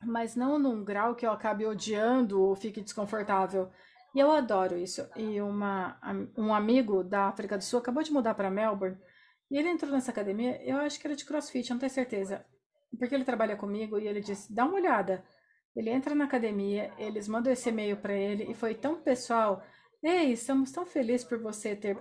mas 0.05 0.37
não 0.37 0.59
num 0.59 0.85
grau 0.85 1.17
que 1.17 1.27
eu 1.27 1.33
acabe 1.33 1.67
odiando 1.67 2.41
ou 2.41 2.55
fique 2.55 2.81
desconfortável. 2.81 3.69
E 4.15 4.21
eu 4.21 4.31
adoro 4.31 4.79
isso. 4.79 5.07
E 5.17 5.41
uma, 5.41 5.99
um 6.39 6.55
amigo 6.55 7.03
da 7.03 7.25
África 7.25 7.59
do 7.59 7.65
Sul 7.65 7.81
acabou 7.81 8.03
de 8.03 8.13
mudar 8.13 8.35
para 8.35 8.51
Melbourne. 8.51 8.97
E 9.51 9.59
ele 9.59 9.69
entrou 9.69 9.91
nessa 9.91 10.11
academia, 10.11 10.61
eu 10.65 10.79
acho 10.79 10.99
que 10.99 11.07
era 11.07 11.17
de 11.17 11.25
crossfit, 11.25 11.69
não 11.71 11.79
tenho 11.79 11.91
certeza. 11.91 12.45
Porque 12.99 13.15
ele 13.15 13.25
trabalha 13.25 13.57
comigo 13.57 13.99
e 13.99 14.07
ele 14.07 14.21
disse: 14.21 14.53
dá 14.53 14.65
uma 14.65 14.77
olhada. 14.77 15.25
Ele 15.77 15.91
entra 15.91 16.15
na 16.15 16.25
academia, 16.25 16.91
eles 16.97 17.29
mandam 17.29 17.53
esse 17.53 17.69
e-mail 17.69 17.99
para 17.99 18.15
ele 18.15 18.51
e 18.51 18.55
foi 18.55 18.75
tão 18.75 18.97
pessoal. 18.97 19.63
Ei, 20.03 20.33
estamos 20.33 20.73
tão 20.73 20.87
felizes 20.87 21.27
por 21.27 21.39
você 21.39 21.77
ter 21.77 21.99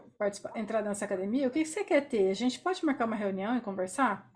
entrado 0.56 0.86
nessa 0.86 1.04
academia. 1.04 1.48
O 1.48 1.52
que 1.52 1.66
você 1.66 1.84
quer 1.84 2.08
ter? 2.08 2.30
A 2.30 2.34
gente 2.34 2.60
pode 2.60 2.86
marcar 2.86 3.06
uma 3.06 3.16
reunião 3.18 3.58
e 3.58 3.62
conversar? 3.62 4.32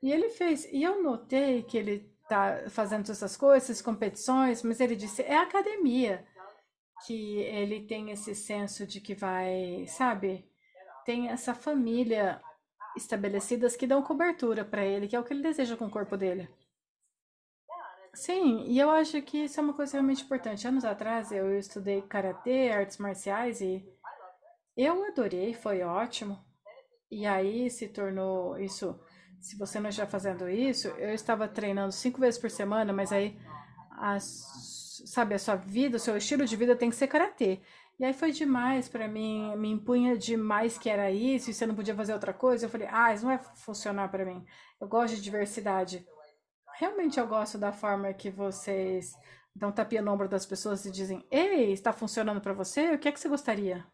E 0.00 0.12
ele 0.12 0.30
fez. 0.30 0.66
E 0.72 0.84
eu 0.84 1.02
notei 1.02 1.64
que 1.64 1.76
ele 1.76 2.14
tá 2.28 2.64
fazendo 2.68 3.10
essas 3.10 3.36
coisas, 3.36 3.82
competições, 3.82 4.62
mas 4.62 4.80
ele 4.80 4.94
disse: 4.94 5.22
é 5.22 5.36
academia. 5.36 6.24
Que 7.06 7.40
ele 7.40 7.86
tem 7.86 8.10
esse 8.10 8.34
senso 8.34 8.86
de 8.86 9.00
que 9.00 9.14
vai, 9.14 9.84
sabe? 9.88 10.48
Tem 11.04 11.28
essa 11.28 11.54
família 11.54 12.40
estabelecidas 12.96 13.76
que 13.76 13.86
dão 13.86 14.02
cobertura 14.02 14.64
para 14.64 14.84
ele, 14.84 15.06
que 15.06 15.14
é 15.14 15.20
o 15.20 15.24
que 15.24 15.32
ele 15.32 15.42
deseja 15.42 15.76
com 15.76 15.86
o 15.86 15.90
corpo 15.90 16.16
dele. 16.16 16.48
Sim, 18.16 18.64
e 18.66 18.78
eu 18.78 18.90
acho 18.90 19.20
que 19.20 19.44
isso 19.44 19.60
é 19.60 19.62
uma 19.62 19.74
coisa 19.74 19.92
realmente 19.92 20.24
importante. 20.24 20.66
Anos 20.66 20.86
atrás 20.86 21.30
eu 21.30 21.56
estudei 21.58 22.00
karatê, 22.00 22.70
artes 22.70 22.96
marciais 22.96 23.60
e 23.60 23.86
eu 24.74 25.04
adorei, 25.04 25.52
foi 25.52 25.82
ótimo. 25.82 26.42
E 27.10 27.26
aí 27.26 27.68
se 27.70 27.88
tornou 27.88 28.58
isso. 28.58 28.98
Se 29.38 29.58
você 29.58 29.78
não 29.78 29.90
está 29.90 30.06
fazendo 30.06 30.48
isso, 30.48 30.88
eu 30.88 31.12
estava 31.12 31.46
treinando 31.46 31.92
cinco 31.92 32.18
vezes 32.18 32.40
por 32.40 32.50
semana, 32.50 32.90
mas 32.90 33.12
aí, 33.12 33.38
a, 33.90 34.16
sabe, 34.18 35.34
a 35.34 35.38
sua 35.38 35.56
vida, 35.56 35.98
o 35.98 36.00
seu 36.00 36.16
estilo 36.16 36.46
de 36.46 36.56
vida 36.56 36.74
tem 36.74 36.88
que 36.88 36.96
ser 36.96 37.08
karatê. 37.08 37.60
E 37.98 38.04
aí 38.04 38.14
foi 38.14 38.32
demais 38.32 38.88
para 38.88 39.06
mim, 39.06 39.54
me 39.56 39.70
impunha 39.70 40.16
demais 40.16 40.78
que 40.78 40.88
era 40.88 41.10
isso, 41.10 41.50
e 41.50 41.54
você 41.54 41.66
não 41.66 41.74
podia 41.74 41.94
fazer 41.94 42.14
outra 42.14 42.32
coisa. 42.32 42.64
Eu 42.64 42.70
falei, 42.70 42.88
ah, 42.90 43.12
isso 43.12 43.26
não 43.26 43.36
vai 43.36 43.44
funcionar 43.56 44.10
para 44.10 44.24
mim. 44.24 44.42
Eu 44.80 44.88
gosto 44.88 45.16
de 45.16 45.22
diversidade 45.22 46.06
realmente 46.78 47.18
eu 47.18 47.26
gosto 47.26 47.58
da 47.58 47.72
forma 47.72 48.12
que 48.12 48.30
vocês 48.30 49.14
dão 49.54 49.72
tapinha 49.72 50.02
no 50.02 50.12
ombro 50.12 50.28
das 50.28 50.46
pessoas 50.46 50.84
e 50.84 50.90
dizem: 50.90 51.26
Ei, 51.30 51.72
está 51.72 51.92
funcionando 51.92 52.40
para 52.40 52.52
você? 52.52 52.94
O 52.94 52.98
que 52.98 53.08
é 53.08 53.12
que 53.12 53.20
você 53.20 53.28
gostaria? 53.28 53.84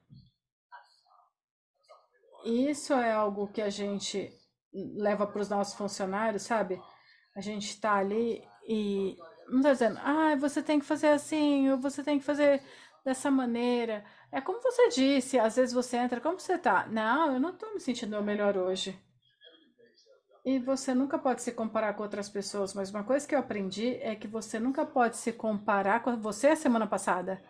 Isso 2.44 2.92
é 2.92 3.12
algo 3.12 3.48
que 3.48 3.62
a 3.62 3.70
gente 3.70 4.30
leva 4.72 5.26
para 5.26 5.40
os 5.40 5.48
nossos 5.48 5.74
funcionários, 5.74 6.42
sabe? 6.42 6.82
A 7.36 7.40
gente 7.40 7.68
está 7.68 7.94
ali 7.94 8.42
e 8.66 9.16
não 9.48 9.58
está 9.58 9.72
dizendo, 9.72 10.00
ah, 10.02 10.34
você 10.36 10.62
tem 10.62 10.80
que 10.80 10.86
fazer 10.86 11.08
assim, 11.08 11.70
ou 11.70 11.78
você 11.78 12.02
tem 12.02 12.18
que 12.18 12.24
fazer 12.24 12.62
dessa 13.04 13.30
maneira. 13.30 14.04
É 14.30 14.40
como 14.40 14.60
você 14.60 14.88
disse, 14.88 15.38
às 15.38 15.56
vezes 15.56 15.74
você 15.74 15.96
entra, 15.98 16.20
como 16.20 16.40
você 16.40 16.58
tá? 16.58 16.86
Não, 16.88 17.34
eu 17.34 17.40
não 17.40 17.50
estou 17.50 17.72
me 17.74 17.80
sentindo 17.80 18.20
melhor 18.22 18.56
hoje. 18.56 18.98
E 20.44 20.58
você 20.58 20.92
nunca 20.92 21.18
pode 21.18 21.40
se 21.40 21.52
comparar 21.52 21.94
com 21.94 22.02
outras 22.02 22.28
pessoas, 22.28 22.74
mas 22.74 22.90
uma 22.90 23.04
coisa 23.04 23.26
que 23.26 23.34
eu 23.34 23.38
aprendi 23.38 23.94
é 24.00 24.16
que 24.16 24.26
você 24.26 24.58
nunca 24.58 24.84
pode 24.84 25.16
se 25.16 25.32
comparar 25.32 26.02
com 26.02 26.16
você 26.16 26.48
a 26.48 26.56
semana 26.56 26.86
passada. 26.86 27.40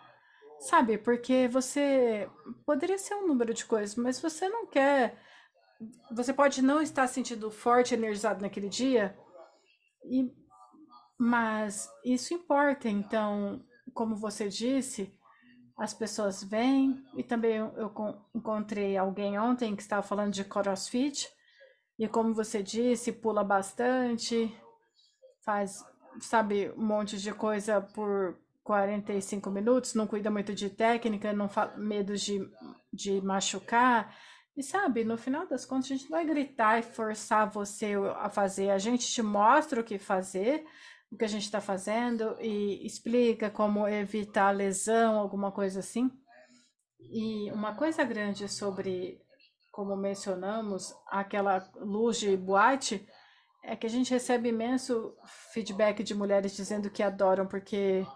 Sabe? 0.60 0.98
Porque 0.98 1.48
você 1.48 2.28
poderia 2.66 2.98
ser 2.98 3.14
um 3.14 3.26
número 3.26 3.54
de 3.54 3.64
coisas, 3.64 3.96
mas 3.96 4.20
você 4.20 4.46
não 4.48 4.66
quer. 4.66 5.18
Você 6.12 6.34
pode 6.34 6.60
não 6.60 6.82
estar 6.82 7.06
sentindo 7.06 7.50
forte, 7.50 7.94
energizado 7.94 8.42
naquele 8.42 8.68
dia, 8.68 9.16
e... 10.04 10.30
mas 11.18 11.90
isso 12.04 12.34
importa. 12.34 12.88
Então, 12.90 13.64
como 13.94 14.14
você 14.14 14.48
disse, 14.48 15.18
as 15.78 15.94
pessoas 15.94 16.44
vêm, 16.44 17.02
e 17.16 17.24
também 17.24 17.56
eu 17.56 17.92
encontrei 18.34 18.98
alguém 18.98 19.38
ontem 19.38 19.74
que 19.74 19.82
estava 19.82 20.02
falando 20.02 20.32
de 20.32 20.44
crossfit 20.44 21.28
e 21.98 22.08
como 22.08 22.34
você 22.34 22.62
disse, 22.62 23.12
pula 23.12 23.44
bastante, 23.44 24.54
faz, 25.44 25.84
sabe, 26.20 26.70
um 26.76 26.84
monte 26.84 27.18
de 27.18 27.32
coisa 27.32 27.80
por 27.80 28.36
45 28.64 29.50
minutos, 29.50 29.94
não 29.94 30.06
cuida 30.06 30.30
muito 30.30 30.54
de 30.54 30.70
técnica, 30.70 31.32
não 31.32 31.48
faz 31.48 31.76
medo 31.76 32.16
de, 32.16 32.48
de 32.92 33.20
machucar. 33.20 34.16
E 34.56 34.62
sabe, 34.62 35.02
no 35.02 35.16
final 35.16 35.46
das 35.46 35.64
contas, 35.64 35.90
a 35.90 35.94
gente 35.94 36.04
não 36.04 36.18
vai 36.18 36.26
gritar 36.26 36.78
e 36.78 36.82
forçar 36.82 37.50
você 37.50 37.94
a 38.16 38.28
fazer. 38.28 38.70
A 38.70 38.78
gente 38.78 39.06
te 39.06 39.22
mostra 39.22 39.80
o 39.80 39.84
que 39.84 39.98
fazer, 39.98 40.64
o 41.10 41.16
que 41.16 41.24
a 41.24 41.28
gente 41.28 41.44
está 41.44 41.60
fazendo 41.60 42.36
e 42.40 42.84
explica 42.86 43.50
como 43.50 43.88
evitar 43.88 44.50
lesão, 44.50 45.18
alguma 45.18 45.50
coisa 45.50 45.80
assim. 45.80 46.10
E 47.00 47.50
uma 47.52 47.74
coisa 47.74 48.04
grande 48.04 48.48
sobre, 48.48 49.20
como 49.72 49.96
mencionamos, 49.96 50.94
aquela 51.10 51.66
luz 51.76 52.18
de 52.18 52.36
boate, 52.36 53.08
é 53.64 53.74
que 53.74 53.86
a 53.86 53.90
gente 53.90 54.10
recebe 54.10 54.50
imenso 54.50 55.16
feedback 55.52 56.02
de 56.02 56.14
mulheres 56.14 56.54
dizendo 56.54 56.90
que 56.90 57.02
adoram, 57.02 57.46
porque 57.46 58.06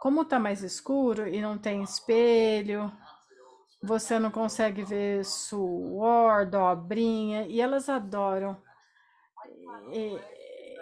como 0.00 0.24
tá 0.24 0.38
mais 0.38 0.62
escuro 0.62 1.26
e 1.26 1.40
não 1.40 1.58
tem 1.58 1.82
espelho, 1.82 2.92
você 3.82 4.18
não 4.18 4.30
consegue 4.30 4.84
ver 4.84 5.24
suor, 5.24 6.46
dobrinha, 6.46 7.46
e 7.48 7.60
elas 7.60 7.88
adoram. 7.88 8.56
E, 9.90 10.20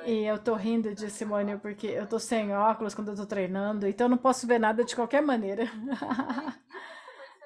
e 0.07 0.25
eu 0.27 0.39
tô 0.39 0.55
rindo 0.55 0.95
de 0.95 1.11
Simone 1.11 1.57
porque 1.59 1.87
eu 1.87 2.07
tô 2.07 2.19
sem 2.19 2.55
óculos 2.55 2.95
quando 2.95 3.09
eu 3.09 3.17
tô 3.17 3.25
treinando, 3.25 3.87
então 3.87 4.07
eu 4.07 4.11
não 4.11 4.19
posso 4.19 4.47
ver 4.47 4.59
nada 4.59 4.85
de 4.85 4.95
qualquer 4.95 5.23
maneira. 5.23 5.65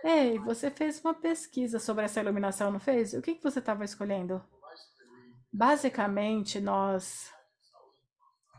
Ei, 0.04 0.38
você 0.38 0.70
fez 0.70 1.00
uma 1.00 1.14
pesquisa 1.14 1.78
sobre 1.78 2.04
essa 2.04 2.20
iluminação, 2.20 2.70
não 2.70 2.80
fez? 2.80 3.12
O 3.14 3.22
que, 3.22 3.34
que 3.34 3.42
você 3.42 3.58
estava 3.58 3.84
escolhendo? 3.84 4.42
Basicamente, 5.52 6.60
nós 6.60 7.32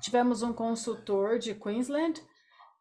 tivemos 0.01 0.41
um 0.41 0.53
consultor 0.53 1.39
de 1.39 1.55
Queensland 1.55 2.21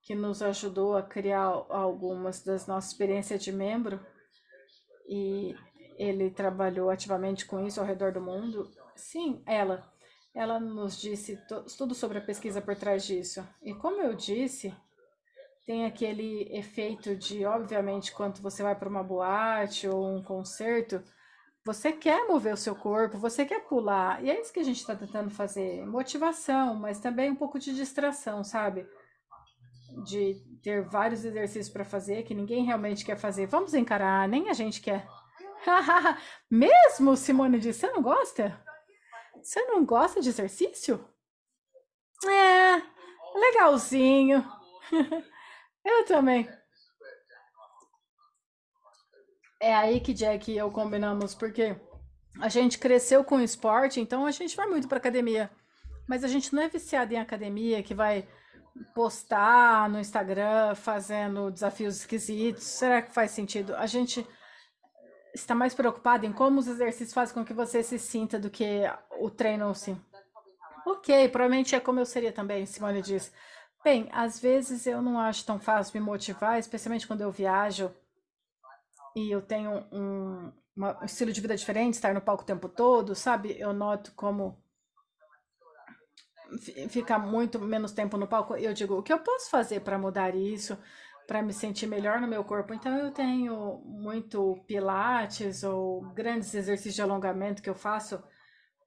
que 0.03 0.15
nos 0.15 0.43
ajudou 0.43 0.97
a 0.97 1.03
criar 1.03 1.45
algumas 1.69 2.43
das 2.43 2.67
nossas 2.67 2.91
experiências 2.91 3.43
de 3.43 3.53
membro 3.53 4.05
e 5.09 5.55
ele 5.97 6.31
trabalhou 6.31 6.91
ativamente 6.91 7.45
com 7.45 7.65
isso 7.65 7.81
ao 7.81 7.87
redor 7.87 8.13
do 8.13 8.21
mundo. 8.21 8.71
Sim, 8.97 9.43
ela. 9.47 9.93
Ela 10.35 10.61
nos 10.61 11.01
disse 11.01 11.39
tudo 11.77 11.95
sobre 11.95 12.19
a 12.19 12.23
pesquisa 12.23 12.61
por 12.61 12.77
trás 12.77 13.05
disso. 13.05 13.47
E 13.63 13.75
como 13.75 14.01
eu 14.01 14.15
disse, 14.15 14.75
tem 15.69 15.85
aquele 15.85 16.49
efeito 16.51 17.15
de, 17.15 17.45
obviamente, 17.45 18.11
quando 18.11 18.41
você 18.41 18.63
vai 18.63 18.75
para 18.75 18.89
uma 18.89 19.03
boate 19.03 19.87
ou 19.87 20.17
um 20.17 20.23
concerto, 20.23 21.05
você 21.63 21.93
quer 21.93 22.27
mover 22.27 22.55
o 22.55 22.57
seu 22.57 22.75
corpo, 22.75 23.19
você 23.19 23.45
quer 23.45 23.61
pular. 23.67 24.25
E 24.25 24.31
é 24.31 24.41
isso 24.41 24.51
que 24.51 24.61
a 24.61 24.65
gente 24.65 24.79
está 24.79 24.97
tentando 24.97 25.29
fazer. 25.29 25.85
Motivação, 25.85 26.75
mas 26.75 27.01
também 27.01 27.31
um 27.31 27.37
pouco 27.37 27.59
de 27.59 27.75
distração, 27.75 28.43
sabe? 28.43 28.89
De 30.07 30.43
ter 30.63 30.89
vários 30.89 31.23
exercícios 31.23 31.69
para 31.69 31.85
fazer 31.85 32.23
que 32.23 32.35
ninguém 32.35 32.65
realmente 32.65 33.05
quer 33.05 33.19
fazer. 33.19 33.45
Vamos 33.45 33.75
encarar, 33.75 34.27
nem 34.27 34.49
a 34.49 34.55
gente 34.55 34.81
quer. 34.81 35.07
Mesmo, 36.51 37.15
Simone 37.15 37.61
disse, 37.61 37.81
você 37.81 37.91
não 37.93 38.01
gosta? 38.01 38.59
Você 39.43 39.63
não 39.67 39.85
gosta 39.85 40.19
de 40.23 40.31
exercício? 40.31 41.07
É, 42.25 42.83
legalzinho. 43.39 44.43
Eu 45.89 46.05
também. 46.05 46.47
É 49.59 49.75
aí 49.75 50.01
que 50.01 50.13
Jack 50.13 50.53
e 50.53 50.59
eu 50.59 50.71
combinamos, 50.71 51.35
porque 51.35 51.75
a 52.41 52.49
gente 52.49 52.79
cresceu 52.79 53.25
com 53.25 53.41
esporte, 53.41 53.99
então 53.99 54.27
a 54.27 54.31
gente 54.31 54.55
vai 54.55 54.67
muito 54.67 54.87
para 54.87 54.99
academia. 54.99 55.51
Mas 56.07 56.23
a 56.23 56.29
gente 56.29 56.55
não 56.55 56.63
é 56.63 56.69
viciado 56.69 57.15
em 57.15 57.19
academia 57.19 57.83
que 57.83 57.95
vai 57.95 58.29
postar 58.95 59.89
no 59.89 59.99
Instagram 59.99 60.75
fazendo 60.75 61.51
desafios 61.51 61.97
esquisitos. 61.97 62.65
Será 62.65 63.01
que 63.01 63.13
faz 63.13 63.31
sentido? 63.31 63.75
A 63.75 63.87
gente 63.87 64.27
está 65.35 65.55
mais 65.55 65.75
preocupado 65.75 66.27
em 66.27 66.33
como 66.33 66.61
os 66.61 66.69
exercícios 66.69 67.15
fazem 67.15 67.35
com 67.35 67.45
que 67.45 67.55
você 67.55 67.83
se 67.83 67.99
sinta 67.99 68.39
do 68.39 68.51
que 68.51 68.83
o 69.19 69.31
treino 69.31 69.75
sim. 69.75 69.99
Ok, 70.87 71.29
provavelmente 71.31 71.75
é 71.75 71.81
como 71.81 71.99
eu 71.99 72.07
seria 72.07 72.33
também, 72.33 72.65
Simone 72.67 73.03
diz. 73.03 73.33
Bem, 73.89 74.07
às 74.13 74.39
vezes 74.39 74.87
eu 74.87 75.01
não 75.01 75.19
acho 75.19 75.47
tão 75.47 75.59
fácil 75.59 75.99
me 75.99 76.05
motivar, 76.05 76.59
especialmente 76.59 77.07
quando 77.07 77.23
eu 77.23 77.33
viajo 77.33 77.91
e 79.17 79.31
eu 79.31 79.41
tenho 79.41 79.83
um, 79.91 80.53
um 80.77 81.05
estilo 81.07 81.33
de 81.33 81.41
vida 81.41 81.57
diferente, 81.57 81.95
estar 81.95 82.13
no 82.13 82.21
palco 82.21 82.43
o 82.43 82.47
tempo 82.47 82.69
todo, 82.69 83.15
sabe? 83.15 83.59
Eu 83.59 83.73
noto 83.73 84.13
como 84.15 84.63
fica 86.91 87.19
muito 87.19 87.59
menos 87.59 87.91
tempo 87.93 88.19
no 88.19 88.29
palco. 88.29 88.55
Eu 88.57 88.75
digo, 88.75 88.99
o 88.99 89.03
que 89.03 89.11
eu 89.11 89.21
posso 89.21 89.49
fazer 89.49 89.81
para 89.81 89.97
mudar 89.97 90.37
isso, 90.37 90.77
para 91.27 91.41
me 91.41 91.55
sentir 91.55 91.87
melhor 91.87 92.21
no 92.21 92.29
meu 92.29 92.45
corpo? 92.45 92.75
Então 92.75 92.95
eu 92.95 93.11
tenho 93.11 93.81
muito 93.87 94.63
pilates 94.67 95.65
ou 95.65 96.03
grandes 96.13 96.53
exercícios 96.53 96.95
de 96.95 97.01
alongamento 97.01 97.63
que 97.63 97.71
eu 97.71 97.75
faço 97.75 98.23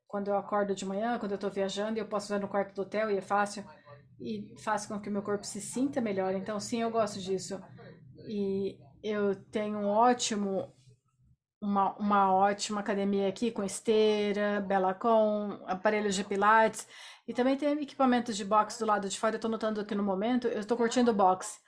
quando 0.08 0.28
eu 0.28 0.38
acordo 0.38 0.76
de 0.76 0.86
manhã, 0.86 1.18
quando 1.18 1.32
eu 1.32 1.36
estou 1.36 1.50
viajando, 1.50 1.98
e 1.98 2.02
eu 2.02 2.08
posso 2.08 2.32
ver 2.32 2.40
no 2.40 2.48
quarto 2.48 2.76
do 2.76 2.84
hotel 2.84 3.10
e 3.10 3.18
é 3.18 3.22
fácil 3.22 3.66
e 4.22 4.54
faz 4.60 4.86
com 4.86 5.00
que 5.00 5.10
o 5.10 5.12
meu 5.12 5.24
corpo 5.24 5.46
se 5.46 5.60
sinta 5.60 6.00
melhor. 6.00 6.36
Então, 6.36 6.60
sim, 6.60 6.82
eu 6.82 6.92
gosto 6.92 7.20
disso. 7.20 7.60
E 8.28 8.80
eu 9.02 9.36
tenho 9.36 9.80
um 9.80 9.88
ótimo, 9.88 10.72
uma, 11.60 11.96
uma 11.98 12.34
ótima 12.34 12.82
academia 12.82 13.28
aqui 13.28 13.50
com 13.50 13.64
esteira, 13.64 14.62
Belacon, 14.62 15.60
aparelhos 15.66 16.14
de 16.14 16.24
pilates. 16.24 16.88
E 17.28 17.34
também 17.34 17.58
tem 17.58 17.82
equipamentos 17.82 18.38
de 18.38 18.46
boxe 18.46 18.80
do 18.80 18.86
lado 18.86 19.10
de 19.10 19.20
fora. 19.20 19.36
Eu 19.36 19.38
estou 19.38 19.50
notando 19.50 19.82
aqui 19.82 19.96
no 19.96 20.04
momento, 20.04 20.48
eu 20.48 20.60
estou 20.60 20.78
curtindo 20.78 21.14
boxe. 21.14 21.60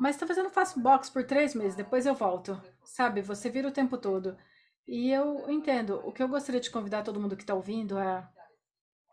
Mas 0.00 0.16
talvez 0.16 0.36
eu 0.36 0.44
não 0.44 0.50
faça 0.50 0.80
boxe 0.80 1.12
por 1.12 1.24
três 1.24 1.54
meses, 1.54 1.76
depois 1.76 2.06
eu 2.06 2.14
volto. 2.14 2.60
Sabe, 2.84 3.22
você 3.22 3.48
vira 3.48 3.68
o 3.68 3.72
tempo 3.72 3.96
todo. 3.96 4.36
E 4.88 5.12
eu 5.12 5.48
entendo. 5.48 6.00
O 6.04 6.12
que 6.12 6.22
eu 6.22 6.28
gostaria 6.28 6.60
de 6.60 6.70
convidar 6.70 7.04
todo 7.04 7.20
mundo 7.20 7.36
que 7.36 7.42
está 7.42 7.54
ouvindo 7.54 7.98
é 7.98 8.26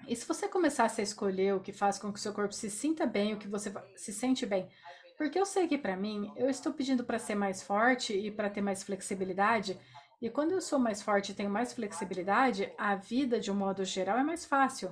e 0.06 0.16
se 0.16 0.28
você 0.28 0.48
começasse 0.48 1.02
a 1.02 1.04
escolher 1.04 1.56
o 1.56 1.60
que 1.60 1.74
faz 1.74 1.98
com 1.98 2.12
que 2.12 2.20
o 2.20 2.22
seu 2.22 2.34
corpo 2.34 2.54
se 2.54 2.70
sinta 2.70 3.06
bem, 3.06 3.34
o 3.34 3.38
que 3.38 3.48
você 3.48 3.74
se 3.96 4.14
sente 4.14 4.46
bem? 4.46 4.70
Porque 5.18 5.40
eu 5.40 5.46
sei 5.46 5.68
que 5.68 5.78
para 5.78 5.98
mim, 5.98 6.32
eu 6.36 6.50
estou 6.50 6.72
pedindo 6.72 7.04
para 7.04 7.18
ser 7.18 7.36
mais 7.36 7.64
forte 7.64 8.14
e 8.14 8.30
para 8.30 8.50
ter 8.50 8.62
mais 8.62 8.84
flexibilidade, 8.84 9.80
e 10.22 10.30
quando 10.30 10.52
eu 10.52 10.62
sou 10.62 10.80
mais 10.80 11.02
forte 11.02 11.32
e 11.32 11.36
tenho 11.36 11.50
mais 11.50 11.74
flexibilidade, 11.74 12.72
a 12.78 12.96
vida 12.96 13.40
de 13.40 13.52
um 13.52 13.56
modo 13.56 13.84
geral 13.84 14.18
é 14.18 14.24
mais 14.24 14.46
fácil 14.46 14.92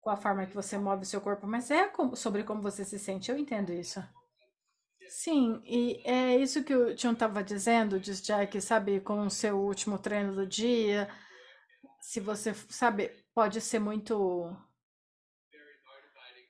com 0.00 0.10
a 0.10 0.16
forma 0.16 0.44
que 0.44 0.54
você 0.54 0.76
move 0.76 1.02
o 1.02 1.06
seu 1.06 1.20
corpo, 1.20 1.46
mas 1.46 1.70
é 1.70 1.90
sobre 2.14 2.44
como 2.44 2.60
você 2.60 2.84
se 2.84 2.98
sente, 2.98 3.30
eu 3.30 3.38
entendo 3.38 3.72
isso. 3.72 4.04
Sim, 5.08 5.62
e 5.64 6.02
é 6.04 6.36
isso 6.36 6.62
que 6.62 6.74
o 6.74 6.94
Tião 6.94 7.14
estava 7.14 7.42
dizendo, 7.42 7.98
diz 7.98 8.20
Jack, 8.20 8.60
sabe, 8.60 9.00
com 9.00 9.20
o 9.20 9.30
seu 9.30 9.58
último 9.58 9.98
treino 9.98 10.34
do 10.34 10.46
dia, 10.46 11.08
se 12.00 12.20
você, 12.20 12.52
sabe, 12.68 13.10
pode 13.34 13.60
ser 13.60 13.80
muito 13.80 14.56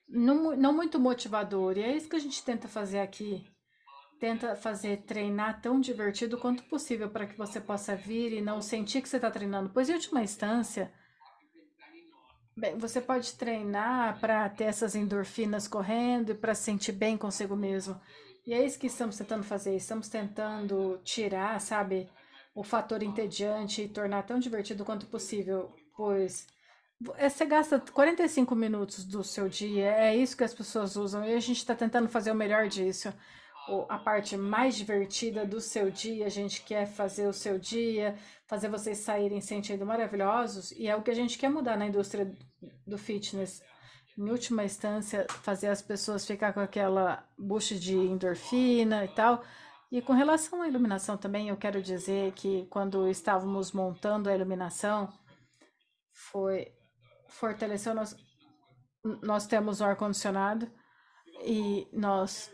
não, 0.07 0.55
não 0.55 0.73
muito 0.73 0.99
motivador. 0.99 1.77
E 1.77 1.83
é 1.83 1.95
isso 1.95 2.07
que 2.07 2.15
a 2.15 2.19
gente 2.19 2.43
tenta 2.43 2.67
fazer 2.67 2.99
aqui. 2.99 3.45
Tenta 4.19 4.55
fazer 4.55 5.03
treinar 5.03 5.61
tão 5.61 5.79
divertido 5.79 6.37
quanto 6.37 6.63
possível 6.63 7.09
para 7.09 7.25
que 7.25 7.37
você 7.37 7.59
possa 7.59 7.95
vir 7.95 8.31
e 8.31 8.41
não 8.41 8.61
sentir 8.61 9.01
que 9.01 9.09
você 9.09 9.17
está 9.17 9.29
treinando. 9.29 9.69
Pois, 9.69 9.89
em 9.89 9.93
última 9.93 10.23
instância, 10.23 10.91
bem, 12.55 12.77
você 12.77 13.01
pode 13.01 13.33
treinar 13.33 14.19
para 14.19 14.47
ter 14.49 14.65
essas 14.65 14.95
endorfinas 14.95 15.67
correndo 15.67 16.31
e 16.31 16.35
para 16.35 16.55
se 16.55 16.63
sentir 16.63 16.93
bem 16.93 17.17
consigo 17.17 17.55
mesmo. 17.55 17.99
E 18.47 18.53
é 18.53 18.63
isso 18.63 18.79
que 18.79 18.87
estamos 18.87 19.17
tentando 19.17 19.43
fazer. 19.43 19.75
Estamos 19.75 20.07
tentando 20.07 20.99
tirar, 21.03 21.59
sabe, 21.59 22.09
o 22.53 22.63
fator 22.63 23.03
entediante 23.03 23.81
e 23.81 23.89
tornar 23.89 24.23
tão 24.23 24.39
divertido 24.39 24.85
quanto 24.85 25.07
possível. 25.07 25.75
Pois 25.97 26.47
você 27.05 27.45
gasta 27.45 27.79
45 27.79 28.55
minutos 28.55 29.03
do 29.03 29.23
seu 29.23 29.47
dia, 29.47 29.91
é 29.91 30.15
isso 30.15 30.35
que 30.35 30.43
as 30.43 30.53
pessoas 30.53 30.95
usam, 30.95 31.25
e 31.25 31.33
a 31.33 31.39
gente 31.39 31.57
está 31.57 31.75
tentando 31.75 32.09
fazer 32.09 32.31
o 32.31 32.35
melhor 32.35 32.67
disso. 32.67 33.13
a 33.89 33.97
parte 33.97 34.37
mais 34.37 34.75
divertida 34.75 35.45
do 35.45 35.59
seu 35.59 35.89
dia, 35.89 36.25
a 36.27 36.29
gente 36.29 36.61
quer 36.63 36.85
fazer 36.85 37.27
o 37.27 37.33
seu 37.33 37.57
dia, 37.57 38.15
fazer 38.45 38.69
vocês 38.69 38.99
saírem 38.99 39.41
sentindo 39.41 39.85
maravilhosos, 39.85 40.71
e 40.71 40.87
é 40.87 40.95
o 40.95 41.01
que 41.01 41.11
a 41.11 41.15
gente 41.15 41.37
quer 41.37 41.49
mudar 41.49 41.77
na 41.77 41.87
indústria 41.87 42.31
do 42.85 42.97
fitness. 42.97 43.63
Em 44.17 44.29
última 44.29 44.63
instância, 44.63 45.25
fazer 45.43 45.67
as 45.67 45.81
pessoas 45.81 46.25
ficar 46.25 46.53
com 46.53 46.59
aquela 46.59 47.27
bucha 47.37 47.75
de 47.75 47.95
endorfina 47.95 49.03
e 49.03 49.09
tal. 49.09 49.43
E 49.91 50.01
com 50.01 50.13
relação 50.13 50.61
à 50.61 50.67
iluminação 50.67 51.17
também, 51.17 51.49
eu 51.49 51.57
quero 51.57 51.81
dizer 51.81 52.31
que 52.33 52.65
quando 52.69 53.09
estávamos 53.09 53.71
montando 53.71 54.29
a 54.29 54.35
iluminação, 54.35 55.11
foi 56.11 56.74
fortaleceu 57.39 57.93
nós 57.93 58.15
nós 59.21 59.45
temos 59.45 59.81
o 59.81 59.85
ar 59.85 59.95
condicionado 59.95 60.71
e 61.43 61.87
nós 61.93 62.51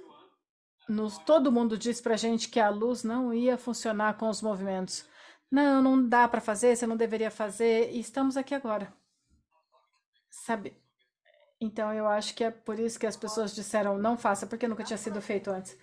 nos 0.89 1.17
todo 1.19 1.51
mundo 1.51 1.77
disse 1.77 2.03
pra 2.03 2.17
gente 2.17 2.49
que 2.49 2.59
a 2.59 2.69
luz 2.69 3.03
não 3.03 3.33
ia 3.33 3.57
funcionar 3.57 4.17
com 4.17 4.27
os 4.27 4.41
movimentos. 4.41 5.05
Não, 5.49 5.81
não 5.81 6.07
dá 6.07 6.27
para 6.27 6.41
fazer, 6.41 6.75
você 6.75 6.85
não 6.85 6.97
deveria 6.97 7.31
fazer 7.31 7.91
e 7.91 7.99
estamos 7.99 8.35
aqui 8.35 8.53
agora. 8.53 8.93
Sabe? 10.29 10.77
Então 11.59 11.93
eu 11.93 12.07
acho 12.07 12.33
que 12.35 12.43
é 12.43 12.51
por 12.51 12.79
isso 12.79 12.99
que 12.99 13.07
as 13.07 13.15
pessoas 13.15 13.55
disseram 13.55 13.97
não 13.97 14.17
faça, 14.17 14.45
porque 14.45 14.67
nunca 14.67 14.83
tinha 14.83 14.97
sido 14.97 15.21
feito 15.21 15.49
antes. 15.49 15.77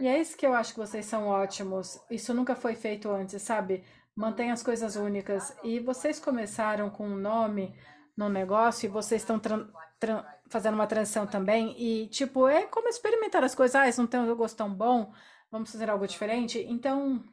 E 0.00 0.06
é 0.06 0.18
isso 0.18 0.36
que 0.36 0.46
eu 0.46 0.54
acho 0.54 0.72
que 0.72 0.80
vocês 0.80 1.04
são 1.04 1.26
ótimos. 1.26 2.00
Isso 2.10 2.32
nunca 2.32 2.56
foi 2.56 2.74
feito 2.74 3.10
antes, 3.10 3.42
sabe? 3.42 3.84
mantém 4.14 4.50
as 4.50 4.62
coisas 4.62 4.96
únicas. 4.96 5.56
E 5.62 5.80
vocês 5.80 6.18
começaram 6.18 6.88
com 6.88 7.06
um 7.06 7.16
nome 7.16 7.74
no 8.16 8.28
negócio 8.28 8.86
e 8.86 8.90
vocês 8.90 9.22
estão 9.22 9.40
fazendo 10.48 10.74
uma 10.74 10.86
transição 10.86 11.26
também. 11.26 11.74
E, 11.78 12.06
tipo, 12.08 12.48
é 12.48 12.64
como 12.66 12.88
experimentar 12.88 13.42
as 13.44 13.54
coisas. 13.54 13.74
Ah, 13.74 13.88
isso 13.88 14.00
não 14.00 14.08
tem 14.08 14.20
um 14.20 14.36
gosto 14.36 14.56
tão 14.56 14.72
bom, 14.72 15.12
vamos 15.50 15.70
fazer 15.70 15.90
algo 15.90 16.06
diferente. 16.06 16.64
Então, 16.68 17.24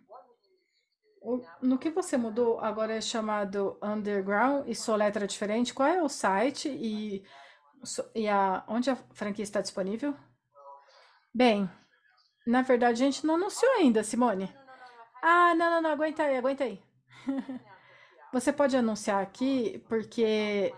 o, 1.22 1.40
no 1.62 1.78
que 1.78 1.92
você 1.92 2.18
mudou 2.18 2.60
agora 2.60 2.96
é 2.96 3.02
chamado 3.02 3.78
Underground 3.82 4.68
e 4.68 4.74
sua 4.74 4.96
letra 4.96 5.28
diferente. 5.28 5.74
Qual 5.74 5.88
é 5.88 6.02
o 6.02 6.10
site 6.10 6.68
e, 6.68 7.24
e 8.16 8.28
a, 8.28 8.64
onde 8.68 8.90
a 8.90 8.96
franquia 8.96 9.44
está 9.44 9.62
disponível? 9.62 10.16
Bem, 11.34 11.70
na 12.46 12.62
verdade 12.62 13.04
a 13.04 13.06
gente 13.06 13.26
não 13.26 13.36
anunciou 13.36 13.72
ainda, 13.74 14.04
Simone. 14.04 14.54
Ah, 15.22 15.54
não, 15.54 15.70
não, 15.70 15.82
não, 15.82 15.92
aguenta 15.92 16.24
aí, 16.24 16.36
aguenta 16.36 16.64
aí. 16.64 16.84
Você 18.32 18.54
pode 18.54 18.78
anunciar 18.78 19.22
aqui, 19.22 19.84
porque 19.90 20.74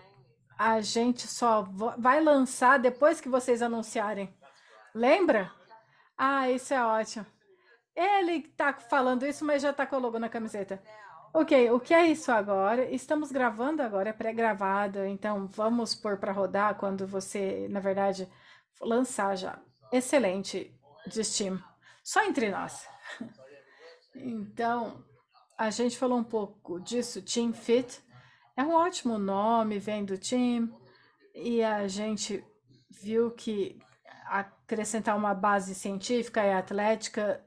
a 0.58 0.82
gente 0.82 1.28
só 1.28 1.62
vai 1.98 2.22
lançar 2.22 2.80
depois 2.80 3.22
que 3.22 3.30
vocês 3.30 3.62
anunciarem. 3.62 4.34
Lembra? 4.94 5.52
Ah, 6.18 6.50
isso 6.50 6.74
é 6.74 6.84
ótimo. 6.84 7.26
Ele 7.96 8.42
tá 8.42 8.74
falando 8.74 9.26
isso, 9.26 9.46
mas 9.46 9.62
já 9.62 9.72
tá 9.72 9.86
com 9.86 9.98
o 9.98 10.00
logo 10.00 10.18
na 10.18 10.30
camiseta. 10.30 10.82
Ok, 11.34 11.72
o 11.72 11.80
que 11.80 11.94
é 11.94 12.08
isso 12.08 12.32
agora? 12.32 12.86
Estamos 12.92 13.32
gravando 13.32 13.82
agora, 13.82 14.10
é 14.10 14.14
pré-gravado, 14.14 15.04
então 15.06 15.48
vamos 15.48 15.96
pôr 15.96 16.18
para 16.18 16.32
rodar 16.32 16.76
quando 16.76 17.08
você, 17.08 17.68
na 17.70 17.80
verdade, 17.80 18.32
lançar 18.80 19.36
já. 19.36 19.60
Excelente, 19.92 20.72
de 21.08 21.24
Steam. 21.24 21.60
Só 22.04 22.24
entre 22.24 22.50
nós. 22.50 22.88
Então, 24.16 25.04
a 25.58 25.70
gente 25.70 25.98
falou 25.98 26.18
um 26.18 26.24
pouco 26.24 26.80
disso, 26.80 27.22
Team 27.22 27.54
Fit. 27.54 28.02
É 28.56 28.64
um 28.64 28.74
ótimo 28.74 29.18
nome, 29.18 29.80
vem 29.80 30.06
do 30.06 30.18
team, 30.18 30.70
e 31.34 31.64
a 31.64 31.88
gente 31.88 32.44
viu 32.90 33.32
que 33.32 33.80
acrescentar 34.26 35.18
uma 35.18 35.34
base 35.34 35.74
científica 35.74 36.44
e 36.44 36.54
atlética 36.54 37.44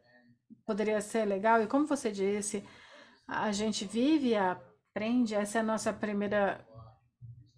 poderia 0.65 1.01
ser 1.01 1.25
legal. 1.25 1.63
E 1.63 1.67
como 1.67 1.87
você 1.87 2.11
disse, 2.11 2.65
a 3.27 3.53
gente 3.53 3.85
vive 3.85 4.31
e 4.31 4.37
aprende, 4.37 5.35
essa 5.35 5.59
é 5.59 5.61
a 5.61 5.65
nossa 5.65 5.93
primeira 5.93 6.65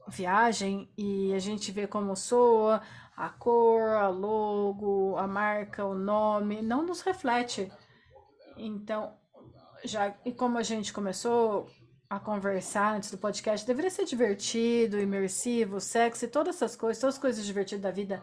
viagem 0.08 0.90
e 0.96 1.32
a 1.34 1.38
gente 1.38 1.70
vê 1.70 1.86
como 1.86 2.16
soa, 2.16 2.82
a 3.16 3.28
cor, 3.28 3.96
a 3.96 4.08
logo, 4.08 5.16
a 5.16 5.26
marca, 5.26 5.84
o 5.84 5.94
nome, 5.94 6.62
não 6.62 6.84
nos 6.84 7.00
reflete. 7.00 7.70
Então, 8.56 9.14
já 9.88 10.14
e 10.24 10.32
como 10.32 10.58
a 10.58 10.62
gente 10.62 10.92
começou 10.92 11.68
a 12.08 12.18
conversar 12.18 12.96
antes 12.96 13.10
do 13.10 13.18
podcast, 13.18 13.66
deveria 13.66 13.90
ser 13.90 14.04
divertido, 14.04 14.98
imersivo, 14.98 15.80
sexy, 15.80 16.28
todas 16.28 16.56
essas 16.56 16.74
coisas, 16.74 17.00
todas 17.00 17.16
as 17.16 17.20
coisas 17.20 17.44
divertidas 17.44 17.82
da 17.82 17.90
vida, 17.90 18.22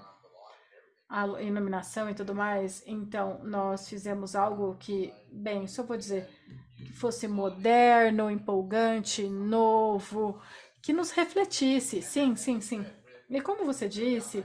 a 1.08 1.28
iluminação 1.42 2.10
e 2.10 2.16
tudo 2.16 2.34
mais. 2.34 2.82
Então, 2.88 3.40
nós 3.44 3.88
fizemos 3.88 4.36
algo 4.36 4.76
que, 4.80 5.14
bem, 5.32 5.68
só 5.68 5.84
vou 5.84 5.98
dizer, 5.98 6.28
que 6.76 6.94
fosse 6.94 7.28
moderno, 7.28 8.32
empolgante, 8.32 9.28
novo, 9.28 10.42
que 10.82 10.92
nos 10.92 11.12
refletisse. 11.12 12.02
Sim, 12.02 12.36
sim, 12.36 12.60
sim. 12.62 12.84
E 13.30 13.40
como 13.40 13.66
você 13.66 13.88
disse, 13.88 14.44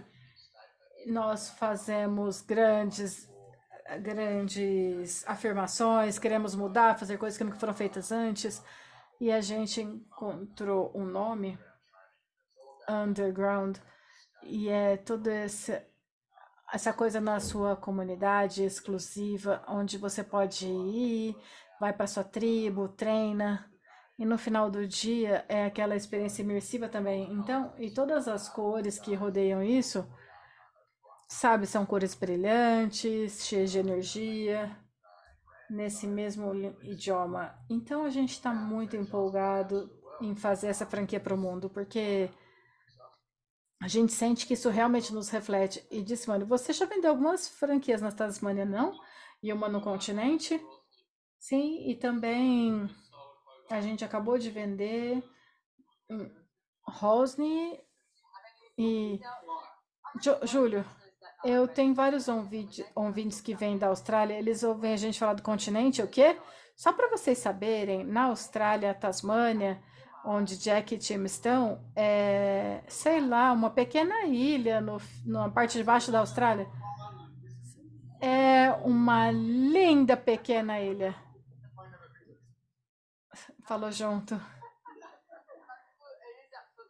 nós 1.06 1.48
fazemos 1.50 2.42
grandes 2.42 3.29
grandes 3.98 5.26
afirmações, 5.26 6.18
queremos 6.18 6.55
mudar, 6.55 6.98
fazer 6.98 7.18
coisas 7.18 7.37
que 7.37 7.44
não 7.44 7.53
foram 7.53 7.74
feitas 7.74 8.12
antes, 8.12 8.62
e 9.20 9.31
a 9.31 9.40
gente 9.40 9.81
encontrou 9.81 10.92
um 10.94 11.05
nome, 11.05 11.59
Underground, 12.88 13.79
e 14.42 14.68
é 14.68 14.96
toda 14.96 15.33
essa, 15.33 15.85
essa 16.72 16.92
coisa 16.92 17.20
na 17.20 17.38
sua 17.40 17.76
comunidade 17.76 18.64
exclusiva, 18.64 19.62
onde 19.68 19.98
você 19.98 20.24
pode 20.24 20.66
ir, 20.66 21.37
vai 21.79 21.92
para 21.92 22.07
sua 22.07 22.24
tribo, 22.24 22.88
treina, 22.88 23.70
e 24.18 24.24
no 24.26 24.37
final 24.37 24.70
do 24.70 24.87
dia 24.87 25.46
é 25.48 25.64
aquela 25.64 25.96
experiência 25.96 26.42
imersiva 26.42 26.88
também. 26.90 27.33
Então, 27.33 27.72
e 27.79 27.90
todas 27.90 28.29
as 28.29 28.50
cores 28.50 28.98
que 28.98 29.14
rodeiam 29.14 29.62
isso, 29.62 30.07
Sabe, 31.32 31.64
são 31.64 31.86
cores 31.86 32.12
brilhantes, 32.12 33.46
cheias 33.46 33.70
de 33.70 33.78
energia, 33.78 34.76
nesse 35.70 36.04
mesmo 36.04 36.52
idioma. 36.82 37.56
Então 37.70 38.04
a 38.04 38.10
gente 38.10 38.32
está 38.32 38.52
muito 38.52 38.96
empolgado 38.96 39.88
em 40.20 40.34
fazer 40.34 40.66
essa 40.66 40.84
franquia 40.84 41.20
para 41.20 41.32
o 41.32 41.38
mundo, 41.38 41.70
porque 41.70 42.28
a 43.80 43.86
gente 43.86 44.12
sente 44.12 44.44
que 44.44 44.54
isso 44.54 44.68
realmente 44.70 45.14
nos 45.14 45.28
reflete. 45.28 45.86
E 45.88 46.02
disse, 46.02 46.28
mano, 46.28 46.44
você 46.44 46.72
já 46.72 46.84
vendeu 46.84 47.10
algumas 47.10 47.48
franquias 47.48 48.02
na 48.02 48.10
Tasmânia, 48.10 48.64
não? 48.64 48.92
E 49.40 49.52
uma 49.52 49.68
no 49.68 49.80
continente? 49.80 50.60
Sim, 51.38 51.88
e 51.88 51.94
também 51.94 52.90
a 53.70 53.80
gente 53.80 54.04
acabou 54.04 54.36
de 54.36 54.50
vender 54.50 55.22
Rosny 56.84 57.80
e. 58.76 59.20
Júlio, 60.42 60.84
eu 61.44 61.66
tenho 61.66 61.94
vários 61.94 62.26
ouvintes 62.94 63.40
que 63.40 63.55
vêm 63.55 63.79
da 63.79 63.88
Austrália, 63.88 64.35
eles 64.35 64.62
ouvem 64.62 64.92
a 64.92 64.96
gente 64.96 65.18
falar 65.18 65.35
do 65.35 65.42
continente, 65.42 66.03
o 66.03 66.09
quê? 66.09 66.37
Só 66.76 66.92
para 66.92 67.11
vocês 67.11 67.38
saberem, 67.38 68.05
na 68.05 68.24
Austrália, 68.24 68.94
Tasmânia, 68.94 69.83
onde 70.24 70.59
Jack 70.59 70.94
e 70.94 70.98
Tim 70.98 71.24
estão, 71.24 71.85
é, 71.96 72.83
sei 72.88 73.20
lá, 73.20 73.53
uma 73.53 73.70
pequena 73.70 74.24
ilha 74.24 74.83
na 75.24 75.48
parte 75.50 75.79
de 75.79 75.85
baixo 75.85 76.12
da 76.12 76.20
Austrália. 76.20 76.68
É 78.20 78.70
uma 78.85 79.31
linda 79.31 80.16
pequena 80.16 80.79
ilha. 80.81 81.14
Falou 83.66 83.90
junto. 83.90 84.38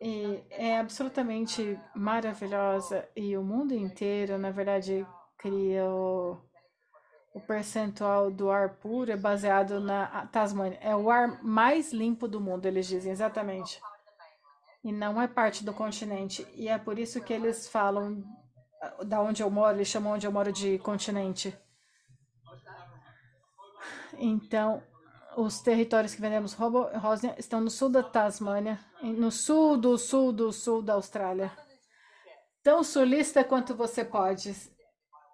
E 0.01 0.43
é 0.51 0.79
absolutamente 0.79 1.79
maravilhosa 1.95 3.07
e 3.15 3.37
o 3.37 3.43
mundo 3.43 3.75
inteiro, 3.75 4.39
na 4.39 4.51
verdade, 4.51 5.07
cria 5.37 5.85
o, 5.85 6.39
percentual 7.47 8.31
do 8.31 8.51
ar 8.51 8.77
puro 8.77 9.13
é 9.13 9.17
baseado 9.17 9.79
na 9.79 10.27
Tasmânia. 10.29 10.79
É 10.81 10.97
o 10.97 11.11
ar 11.11 11.43
mais 11.43 11.93
limpo 11.93 12.27
do 12.27 12.41
mundo, 12.41 12.65
eles 12.65 12.87
dizem 12.87 13.13
exatamente. 13.13 13.81
E 14.83 14.91
não 14.91 15.21
é 15.21 15.29
parte 15.29 15.65
do 15.65 15.75
continente. 15.75 16.47
E 16.55 16.69
é 16.69 16.79
por 16.79 16.99
isso 16.99 17.21
que 17.21 17.33
eles 17.33 17.69
falam 17.69 18.25
da 19.05 19.21
onde 19.21 19.43
eu 19.43 19.51
moro, 19.51 19.77
eles 19.77 19.89
chamam 19.89 20.15
onde 20.15 20.27
eu 20.27 20.33
moro 20.33 20.51
de 20.51 20.79
continente. 20.79 21.55
Então, 24.19 24.83
os 25.41 25.61
territórios 25.61 26.15
que 26.15 26.21
vendemos 26.21 26.53
Rosnia 26.53 27.35
estão 27.39 27.61
no 27.61 27.71
sul 27.71 27.89
da 27.89 28.03
Tasmânia, 28.03 28.79
no 29.03 29.31
sul 29.31 29.77
do 29.77 29.97
sul 29.97 30.33
do 30.33 30.53
sul 30.53 30.83
da 30.83 30.95
Austrália. 30.95 31.51
Tão 32.63 32.85
sulista 32.85 33.43
quanto 33.43 33.75
você 33.75 34.05
pode. 34.05 34.55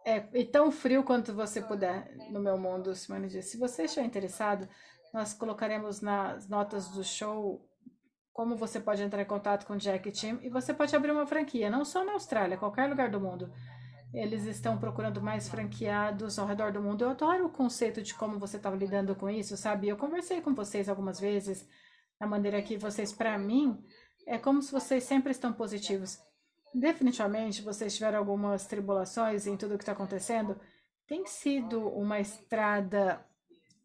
É, 0.04 0.24
e 0.32 0.44
tão 0.44 0.70
frio 0.70 1.02
quanto 1.02 1.34
você 1.34 1.60
puder 1.60 2.14
no 2.30 2.38
meu 2.38 2.56
mundo, 2.56 2.94
Simone 2.94 3.26
disse. 3.26 3.50
Se 3.50 3.58
você 3.58 3.84
estiver 3.84 4.06
interessado, 4.06 4.68
nós 5.12 5.34
colocaremos 5.34 6.00
nas 6.00 6.48
notas 6.48 6.88
do 6.88 7.02
show 7.02 7.68
como 8.32 8.54
você 8.54 8.78
pode 8.78 9.02
entrar 9.02 9.22
em 9.22 9.26
contato 9.26 9.66
com 9.66 9.72
o 9.72 9.78
Jack 9.78 10.12
Tim 10.12 10.38
e 10.42 10.48
você 10.48 10.72
pode 10.72 10.94
abrir 10.94 11.10
uma 11.10 11.26
franquia, 11.26 11.68
não 11.68 11.84
só 11.84 12.04
na 12.04 12.12
Austrália, 12.12 12.56
qualquer 12.56 12.88
lugar 12.88 13.10
do 13.10 13.20
mundo. 13.20 13.50
Eles 14.16 14.46
estão 14.46 14.78
procurando 14.78 15.20
mais 15.20 15.46
franqueados 15.46 16.38
ao 16.38 16.46
redor 16.46 16.72
do 16.72 16.80
mundo. 16.80 17.04
Eu 17.04 17.10
adoro 17.10 17.44
o 17.44 17.50
conceito 17.50 18.00
de 18.00 18.14
como 18.14 18.38
você 18.38 18.56
estava 18.56 18.74
lidando 18.74 19.14
com 19.14 19.28
isso, 19.28 19.58
sabe? 19.58 19.88
Eu 19.88 19.96
conversei 19.98 20.40
com 20.40 20.54
vocês 20.54 20.88
algumas 20.88 21.20
vezes, 21.20 21.68
da 22.18 22.26
maneira 22.26 22.62
que 22.62 22.78
vocês, 22.78 23.12
para 23.12 23.36
mim, 23.36 23.78
é 24.26 24.38
como 24.38 24.62
se 24.62 24.72
vocês 24.72 25.04
sempre 25.04 25.32
estão 25.32 25.52
positivos. 25.52 26.18
Definitivamente, 26.74 27.60
vocês 27.60 27.94
tiveram 27.94 28.18
algumas 28.18 28.66
tribulações 28.66 29.46
em 29.46 29.54
tudo 29.54 29.74
o 29.74 29.76
que 29.76 29.82
está 29.82 29.92
acontecendo. 29.92 30.58
Tem 31.06 31.26
sido 31.26 31.86
uma 31.86 32.18
estrada 32.18 33.22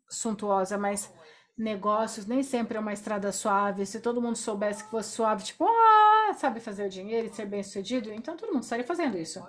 suntuosa, 0.09 0.77
mas 0.77 1.13
negócios 1.57 2.25
nem 2.25 2.41
sempre 2.41 2.77
é 2.77 2.79
uma 2.79 2.93
estrada 2.93 3.33
suave. 3.33 3.85
Se 3.85 3.99
todo 3.99 4.21
mundo 4.21 4.37
soubesse 4.37 4.85
que 4.85 4.91
fosse 4.91 5.09
suave, 5.09 5.43
tipo, 5.43 5.65
ah, 5.65 6.33
sabe 6.35 6.61
fazer 6.61 6.87
dinheiro 6.87 7.27
e 7.27 7.33
ser 7.33 7.47
bem 7.47 7.61
sucedido, 7.61 8.13
então 8.13 8.37
todo 8.37 8.53
mundo 8.53 8.63
estaria 8.63 8.85
fazendo 8.85 9.17
isso. 9.17 9.45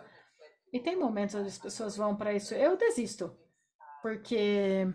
E 0.73 0.81
tem 0.81 0.97
momentos 0.97 1.35
onde 1.35 1.49
as 1.49 1.59
pessoas 1.59 1.97
vão 1.97 2.17
para 2.17 2.33
isso. 2.33 2.55
Eu 2.55 2.77
desisto. 2.77 3.37
Porque 4.01 4.87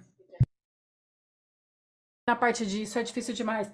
na 2.27 2.35
parte 2.35 2.65
disso 2.65 2.99
é 2.99 3.03
difícil 3.03 3.33
demais. 3.33 3.71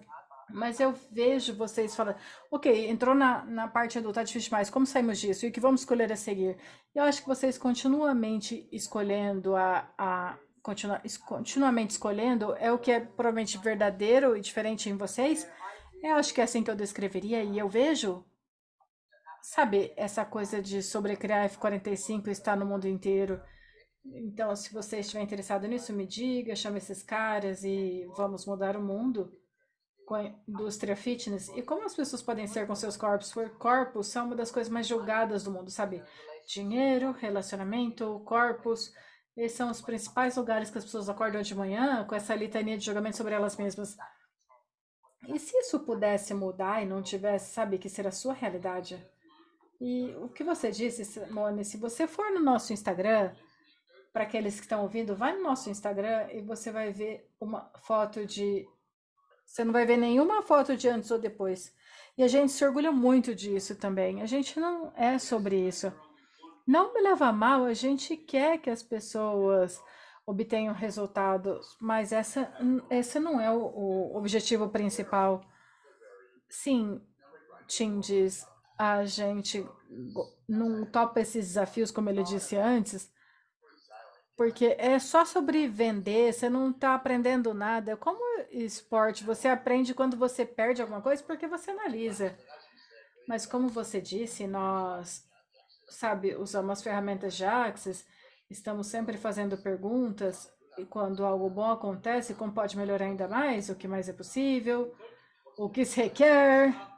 Mas 0.50 0.80
eu 0.80 0.94
vejo 1.10 1.56
vocês 1.56 1.96
falando, 1.96 2.18
ok, 2.52 2.88
entrou 2.90 3.16
na, 3.16 3.44
na 3.46 3.68
parte 3.68 3.98
adulta, 3.98 4.22
é 4.22 4.24
difícil 4.24 4.50
demais, 4.50 4.70
como 4.70 4.86
saímos 4.86 5.20
disso? 5.20 5.46
E 5.46 5.50
o 5.50 5.52
que 5.52 5.60
vamos 5.60 5.82
escolher 5.82 6.12
a 6.12 6.16
seguir? 6.16 6.58
Eu 6.94 7.04
acho 7.04 7.22
que 7.22 7.28
vocês 7.28 7.58
continuamente 7.58 8.68
escolhendo 8.72 9.56
a, 9.56 9.90
a 9.98 10.38
continua, 10.62 11.02
continuamente 11.26 11.92
escolhendo 11.92 12.54
é 12.56 12.72
o 12.72 12.78
que 12.78 12.92
é 12.92 13.00
provavelmente 13.00 13.58
verdadeiro 13.58 14.38
e 14.38 14.42
diferente 14.42 14.90
em 14.90 14.98
vocês. 14.98 15.48
Eu 16.04 16.16
acho 16.16 16.34
que 16.34 16.42
é 16.42 16.44
assim 16.44 16.62
que 16.62 16.70
eu 16.70 16.76
descreveria 16.76 17.44
e 17.44 17.58
eu 17.58 17.68
vejo, 17.68 18.24
sabe, 19.44 19.94
essa 19.98 20.24
coisa 20.24 20.62
de 20.62 20.82
sobrecriar 20.82 21.50
F45 21.50 22.30
está 22.30 22.56
no 22.56 22.66
mundo 22.66 22.88
inteiro. 22.88 23.42
Então, 24.06 24.56
se 24.56 24.74
você 24.74 25.00
estiver 25.00 25.22
interessado 25.22 25.68
nisso, 25.68 25.94
me 25.94 26.08
diga, 26.08 26.56
chame 26.56 26.78
esses 26.78 27.04
caras 27.04 27.64
e 27.64 28.06
vamos 28.16 28.46
mudar 28.46 28.78
o 28.78 28.82
mundo 28.82 29.38
com 30.06 30.16
a 30.16 30.24
indústria 30.48 30.96
fitness. 30.96 31.50
E 31.50 31.62
como 31.62 31.86
as 31.86 31.94
pessoas 31.94 32.22
podem 32.22 32.48
ser 32.48 32.66
com 32.66 32.76
seus 32.76 32.96
corpos? 32.96 33.34
Corpos 33.60 34.08
são 34.08 34.28
uma 34.28 34.36
das 34.36 34.52
coisas 34.52 34.72
mais 34.72 34.88
julgadas 34.88 35.44
do 35.44 35.52
mundo, 35.52 35.70
sabe? 35.70 36.02
Dinheiro, 36.48 37.12
relacionamento, 37.12 38.22
corpos. 38.26 38.94
Esses 39.36 39.58
são 39.58 39.70
os 39.70 39.82
principais 39.82 40.38
lugares 40.38 40.70
que 40.70 40.78
as 40.78 40.86
pessoas 40.86 41.10
acordam 41.10 41.42
de 41.42 41.56
manhã 41.56 42.06
com 42.06 42.16
essa 42.16 42.36
litania 42.36 42.78
de 42.78 42.86
julgamento 42.86 43.18
sobre 43.18 43.34
elas 43.34 43.58
mesmas. 43.58 43.98
E 45.28 45.40
se 45.40 45.58
isso 45.58 45.80
pudesse 45.82 46.34
mudar 46.34 46.82
e 46.82 46.86
não 46.86 47.02
tivesse, 47.02 47.54
sabe, 47.54 47.78
que 47.78 47.90
ser 47.90 48.06
a 48.08 48.12
sua 48.12 48.34
realidade? 48.34 49.06
E 49.86 50.16
o 50.16 50.30
que 50.30 50.46
você 50.46 50.72
disse, 50.72 51.04
Simone, 51.04 51.66
se 51.66 51.76
você 51.76 52.08
for 52.08 52.32
no 52.32 52.40
nosso 52.40 52.72
Instagram, 52.72 53.36
para 54.14 54.24
aqueles 54.24 54.56
que 54.56 54.62
estão 54.62 54.82
ouvindo, 54.82 55.14
vai 55.14 55.36
no 55.36 55.44
nosso 55.44 55.70
Instagram 55.70 56.30
e 56.32 56.42
você 56.42 56.72
vai 56.72 56.94
ver 56.94 57.30
uma 57.38 57.70
foto 57.80 58.26
de. 58.26 58.66
Você 59.46 59.66
não 59.66 59.74
vai 59.74 59.86
ver 59.86 59.98
nenhuma 59.98 60.42
foto 60.42 60.78
de 60.78 60.88
antes 60.88 61.12
ou 61.12 61.20
depois. 61.20 61.76
E 62.18 62.24
a 62.24 62.30
gente 62.30 62.54
se 62.54 62.64
orgulha 62.64 62.94
muito 62.94 63.36
disso 63.36 63.76
também. 63.76 64.22
A 64.22 64.26
gente 64.26 64.58
não 64.58 64.94
é 64.96 65.20
sobre 65.20 65.68
isso. 65.68 65.92
Não 66.66 66.94
me 66.94 67.02
leva 67.02 67.26
a 67.26 67.34
mal, 67.34 67.66
a 67.66 67.74
gente 67.74 68.16
quer 68.16 68.60
que 68.60 68.70
as 68.70 68.82
pessoas 68.82 69.84
obtenham 70.26 70.74
resultados, 70.74 71.76
mas 71.82 72.14
essa, 72.14 72.50
esse 72.90 73.20
não 73.20 73.42
é 73.42 73.52
o, 73.52 73.62
o 73.62 74.16
objetivo 74.16 74.70
principal. 74.70 75.44
Sim, 76.48 77.02
Tim 77.68 78.00
diz, 78.00 78.48
a 78.84 79.06
gente 79.06 79.66
não 80.48 80.86
topa 80.86 81.22
esses 81.22 81.48
desafios, 81.48 81.92
como 81.92 82.10
ele 82.10 82.24
disse 82.24 82.58
antes, 82.58 83.12
porque 84.36 84.76
é 84.78 85.00
só 85.00 85.24
sobre 85.24 85.68
vender, 85.68 86.34
você 86.34 86.50
não 86.50 86.72
está 86.72 86.94
aprendendo 86.94 87.54
nada. 87.54 87.96
Como 87.96 88.20
esporte, 88.52 89.24
você 89.24 89.48
aprende 89.48 89.94
quando 89.94 90.18
você 90.18 90.46
perde 90.46 90.82
alguma 90.82 91.02
coisa 91.02 91.24
porque 91.24 91.48
você 91.48 91.72
analisa. 91.72 92.38
Mas 93.28 93.46
como 93.46 93.70
você 93.70 94.02
disse, 94.02 94.48
nós 94.48 95.24
sabe, 95.88 96.36
usamos 96.36 96.72
as 96.72 96.84
ferramentas 96.84 97.36
de 97.36 97.46
Axis, 97.46 98.06
estamos 98.50 98.88
sempre 98.88 99.18
fazendo 99.18 99.58
perguntas, 99.58 100.52
e 100.78 100.86
quando 100.86 101.26
algo 101.26 101.50
bom 101.50 101.72
acontece, 101.72 102.34
como 102.34 102.52
pode 102.52 102.76
melhorar 102.76 103.06
ainda 103.06 103.28
mais, 103.28 103.70
o 103.70 103.76
que 103.76 103.88
mais 103.88 104.10
é 104.10 104.14
possível, 104.14 104.94
o 105.58 105.70
que 105.70 105.86
se 105.86 106.02
requer. 106.02 106.93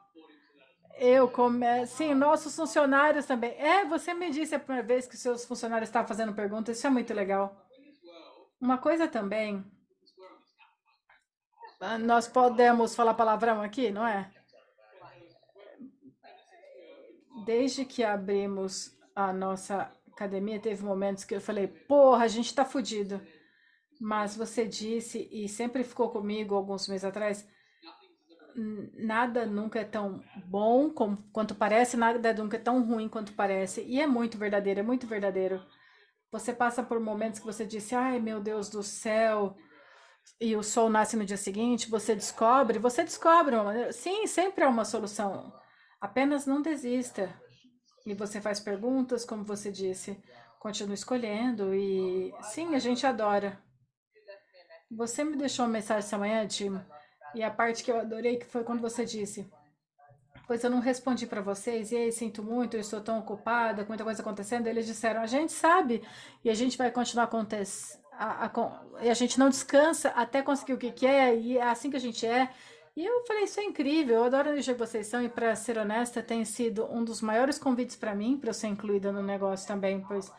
Eu 0.97 1.29
come... 1.29 1.85
Sim, 1.87 2.13
nossos 2.13 2.55
funcionários 2.55 3.25
também. 3.25 3.51
É, 3.51 3.85
você 3.85 4.13
me 4.13 4.29
disse 4.31 4.55
a 4.55 4.59
primeira 4.59 4.87
vez 4.87 5.07
que 5.07 5.17
seus 5.17 5.45
funcionários 5.45 5.89
estavam 5.89 6.07
fazendo 6.07 6.33
perguntas, 6.33 6.77
isso 6.77 6.87
é 6.87 6.89
muito 6.89 7.13
legal. 7.13 7.55
Uma 8.59 8.77
coisa 8.77 9.07
também. 9.07 9.63
Nós 12.01 12.27
podemos 12.27 12.95
falar 12.95 13.13
palavrão 13.13 13.61
aqui, 13.61 13.91
não 13.91 14.07
é? 14.07 14.31
desde 17.45 17.85
que 17.85 18.03
abrimos 18.03 18.97
a 19.15 19.31
nossa 19.31 19.91
academia, 20.11 20.59
teve 20.59 20.83
momentos 20.83 21.23
que 21.23 21.35
eu 21.35 21.41
falei, 21.41 21.67
porra, 21.67 22.25
a 22.25 22.27
gente 22.27 22.53
tá 22.53 22.65
fudido. 22.65 23.21
Mas 24.01 24.35
você 24.35 24.67
disse, 24.67 25.29
e 25.31 25.47
sempre 25.47 25.83
ficou 25.83 26.09
comigo 26.09 26.55
alguns 26.55 26.87
meses 26.87 27.05
atrás, 27.05 27.47
nada 28.55 29.45
nunca 29.45 29.79
é 29.79 29.83
tão 29.83 30.23
bom 30.45 30.89
como, 30.89 31.17
quanto 31.31 31.53
parece, 31.55 31.97
nada 31.97 32.33
nunca 32.33 32.57
é 32.57 32.59
tão 32.59 32.83
ruim 32.83 33.09
quanto 33.09 33.33
parece. 33.33 33.81
E 33.83 33.99
é 33.99 34.07
muito 34.07 34.37
verdadeiro, 34.37 34.79
é 34.79 34.83
muito 34.83 35.05
verdadeiro. 35.05 35.63
Você 36.31 36.53
passa 36.53 36.83
por 36.83 36.99
momentos 36.99 37.39
que 37.39 37.45
você 37.45 37.65
disse, 37.65 37.95
ai 37.95 38.19
meu 38.19 38.39
Deus 38.41 38.69
do 38.69 38.83
céu, 38.83 39.55
e 40.39 40.55
o 40.55 40.63
sol 40.63 40.89
nasce 40.89 41.15
no 41.15 41.25
dia 41.25 41.37
seguinte, 41.37 41.89
você 41.89 42.15
descobre, 42.15 42.79
você 42.79 43.03
descobre. 43.03 43.55
Sim, 43.93 44.27
sempre 44.27 44.63
há 44.63 44.69
uma 44.69 44.85
solução. 44.85 45.53
Apenas 45.99 46.45
não 46.45 46.61
desista. 46.61 47.33
E 48.05 48.13
você 48.13 48.39
faz 48.39 48.59
perguntas, 48.59 49.25
como 49.25 49.43
você 49.43 49.71
disse, 49.71 50.21
continua 50.59 50.93
escolhendo 50.93 51.73
e 51.73 52.33
sim, 52.41 52.75
a 52.75 52.79
gente 52.79 53.05
adora. 53.05 53.59
Você 54.91 55.23
me 55.23 55.35
deixou 55.35 55.65
uma 55.65 55.71
mensagem 55.71 55.99
essa 55.99 56.17
manhã, 56.17 56.45
Tim, 56.47 56.79
e 57.35 57.43
a 57.43 57.51
parte 57.51 57.83
que 57.83 57.91
eu 57.91 57.99
adorei 57.99 58.37
que 58.37 58.45
foi 58.45 58.63
quando 58.63 58.81
você 58.81 59.05
disse: 59.05 59.47
Pois 60.47 60.63
eu 60.63 60.69
não 60.69 60.79
respondi 60.79 61.27
para 61.27 61.41
vocês, 61.41 61.91
e 61.91 61.97
aí 61.97 62.11
sinto 62.11 62.41
muito, 62.41 62.75
eu 62.75 62.81
estou 62.81 63.01
tão 63.01 63.19
ocupada, 63.19 63.83
com 63.83 63.89
muita 63.89 64.03
coisa 64.03 64.21
acontecendo. 64.21 64.67
Eles 64.67 64.85
disseram: 64.85 65.21
A 65.21 65.27
gente 65.27 65.51
sabe, 65.51 66.01
e 66.43 66.49
a 66.49 66.53
gente 66.53 66.77
vai 66.77 66.89
continuar 66.89 67.25
acontecendo. 67.25 68.03
A, 68.13 68.45
a, 68.45 69.03
e 69.03 69.09
a 69.09 69.13
gente 69.13 69.37
não 69.37 69.49
descansa 69.49 70.09
até 70.09 70.41
conseguir 70.41 70.73
o 70.73 70.77
que 70.77 70.91
quer, 70.91 71.35
e 71.37 71.57
é 71.57 71.63
assim 71.63 71.89
que 71.89 71.97
a 71.97 71.99
gente 71.99 72.25
é. 72.25 72.49
E 72.95 73.05
eu 73.05 73.25
falei, 73.25 73.43
isso 73.43 73.59
é 73.59 73.63
incrível, 73.63 74.15
eu 74.15 74.23
adoro 74.23 74.47
a 74.47 74.51
energia 74.53 74.73
que 74.73 74.79
vocês 74.79 75.05
são, 75.07 75.21
e 75.21 75.27
para 75.27 75.53
ser 75.53 75.77
honesta, 75.77 76.23
tem 76.23 76.45
sido 76.45 76.85
um 76.85 77.03
dos 77.03 77.21
maiores 77.21 77.59
convites 77.59 77.97
para 77.97 78.15
mim, 78.15 78.37
para 78.37 78.51
eu 78.51 78.53
ser 78.53 78.67
incluída 78.67 79.11
no 79.11 79.21
negócio 79.21 79.67
também, 79.67 79.99
pois 80.07 80.31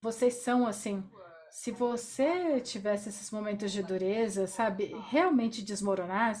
vocês 0.00 0.34
são 0.34 0.66
assim. 0.66 1.08
Se 1.52 1.70
você 1.70 2.60
tivesse 2.60 3.10
esses 3.10 3.30
momentos 3.30 3.70
de 3.70 3.82
dureza, 3.82 4.46
sabe, 4.46 4.96
realmente 5.10 5.62
desmoronar, 5.62 6.34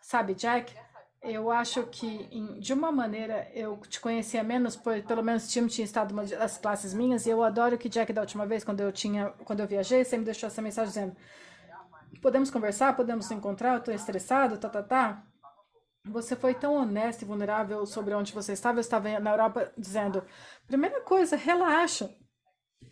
sabe, 0.00 0.34
Jack, 0.34 0.74
eu 1.22 1.52
acho 1.52 1.84
que 1.84 2.28
em, 2.32 2.58
de 2.58 2.72
uma 2.72 2.90
maneira 2.90 3.48
eu 3.54 3.76
te 3.88 4.00
conhecia 4.00 4.42
menos, 4.42 4.74
por, 4.74 5.00
pelo 5.04 5.22
menos 5.22 5.46
o 5.46 5.48
time 5.48 5.68
tinha 5.68 5.84
estado 5.84 6.10
uma 6.10 6.24
das 6.24 6.58
classes 6.58 6.92
minhas, 6.92 7.26
e 7.26 7.30
eu 7.30 7.44
adoro 7.44 7.78
que 7.78 7.88
Jack 7.88 8.12
da 8.12 8.22
última 8.22 8.44
vez, 8.44 8.64
quando 8.64 8.80
eu 8.80 8.90
tinha, 8.90 9.30
quando 9.44 9.60
eu 9.60 9.68
viajei, 9.68 10.04
você 10.04 10.18
me 10.18 10.24
deixou 10.24 10.48
essa 10.48 10.60
mensagem 10.60 10.88
dizendo 10.88 11.16
podemos 12.20 12.50
conversar, 12.50 12.96
podemos 12.96 13.26
se 13.26 13.34
encontrar, 13.34 13.74
eu 13.74 13.78
estou 13.78 13.94
estressado, 13.94 14.58
tá, 14.58 14.68
tá, 14.68 14.82
tá. 14.82 15.22
Você 16.06 16.34
foi 16.34 16.54
tão 16.54 16.74
honesto 16.74 17.22
e 17.22 17.24
vulnerável 17.24 17.86
sobre 17.86 18.14
onde 18.14 18.32
você 18.32 18.52
estava. 18.52 18.78
Eu 18.78 18.80
estava 18.82 19.20
na 19.20 19.30
Europa 19.30 19.72
dizendo: 19.76 20.24
primeira 20.66 21.00
coisa, 21.00 21.36
relaxa. 21.36 22.10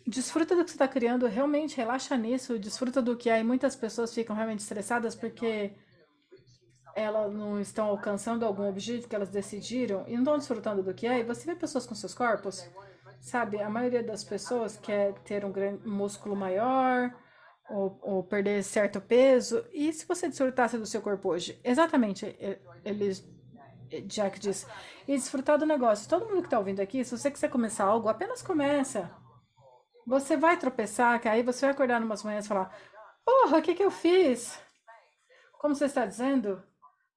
Desfruta 0.05 0.55
do 0.55 0.63
que 0.63 0.71
você 0.71 0.75
está 0.75 0.87
criando, 0.87 1.27
realmente 1.27 1.77
relaxa 1.77 2.15
nisso, 2.17 2.59
desfruta 2.59 3.01
do 3.01 3.15
que 3.15 3.29
há. 3.29 3.39
E 3.39 3.43
muitas 3.43 3.75
pessoas 3.75 4.13
ficam 4.13 4.35
realmente 4.35 4.59
estressadas 4.59 5.15
porque 5.15 5.73
elas 6.95 7.33
não 7.33 7.59
estão 7.59 7.87
alcançando 7.87 8.45
algum 8.45 8.67
objetivo 8.67 9.07
que 9.07 9.15
elas 9.15 9.29
decidiram 9.29 10.03
e 10.07 10.13
não 10.13 10.19
estão 10.19 10.37
desfrutando 10.37 10.83
do 10.83 10.93
que 10.93 11.07
é. 11.07 11.19
E 11.19 11.23
você 11.23 11.45
vê 11.45 11.55
pessoas 11.55 11.85
com 11.85 11.95
seus 11.95 12.13
corpos, 12.13 12.69
sabe? 13.21 13.61
A 13.61 13.69
maioria 13.69 14.03
das 14.03 14.23
pessoas 14.23 14.77
quer 14.77 15.13
ter 15.19 15.43
um 15.45 15.51
grande 15.51 15.87
músculo 15.87 16.35
maior, 16.35 17.13
ou, 17.69 17.97
ou, 18.01 18.23
perder 18.23 18.61
certo 18.63 18.99
peso. 19.01 19.65
E 19.71 19.91
se 19.93 20.05
você 20.05 20.27
desfrutasse 20.27 20.77
do 20.77 20.85
seu 20.85 21.01
corpo 21.01 21.29
hoje? 21.29 21.59
Exatamente, 21.63 22.37
eles 22.83 23.25
Jack 24.01 24.39
diz, 24.39 24.65
e 25.07 25.13
desfrutar 25.13 25.57
do 25.57 25.65
negócio. 25.65 26.09
Todo 26.09 26.25
mundo 26.25 26.41
que 26.41 26.47
está 26.47 26.57
ouvindo 26.57 26.79
aqui, 26.79 27.03
se 27.03 27.15
você 27.15 27.29
quiser 27.29 27.49
começar 27.49 27.85
algo, 27.85 28.09
apenas 28.09 28.41
começa. 28.41 29.11
Você 30.05 30.35
vai 30.35 30.57
tropeçar, 30.57 31.19
que 31.21 31.27
aí 31.27 31.43
você 31.43 31.65
vai 31.65 31.73
acordar 31.73 32.01
umas 32.01 32.23
manhãs 32.23 32.45
e 32.45 32.47
falar: 32.47 32.75
Porra, 33.25 33.57
o 33.57 33.61
que, 33.61 33.73
que 33.73 33.83
eu 33.83 33.91
fiz? 33.91 34.59
Como 35.59 35.75
você 35.75 35.85
está 35.85 36.05
dizendo, 36.05 36.61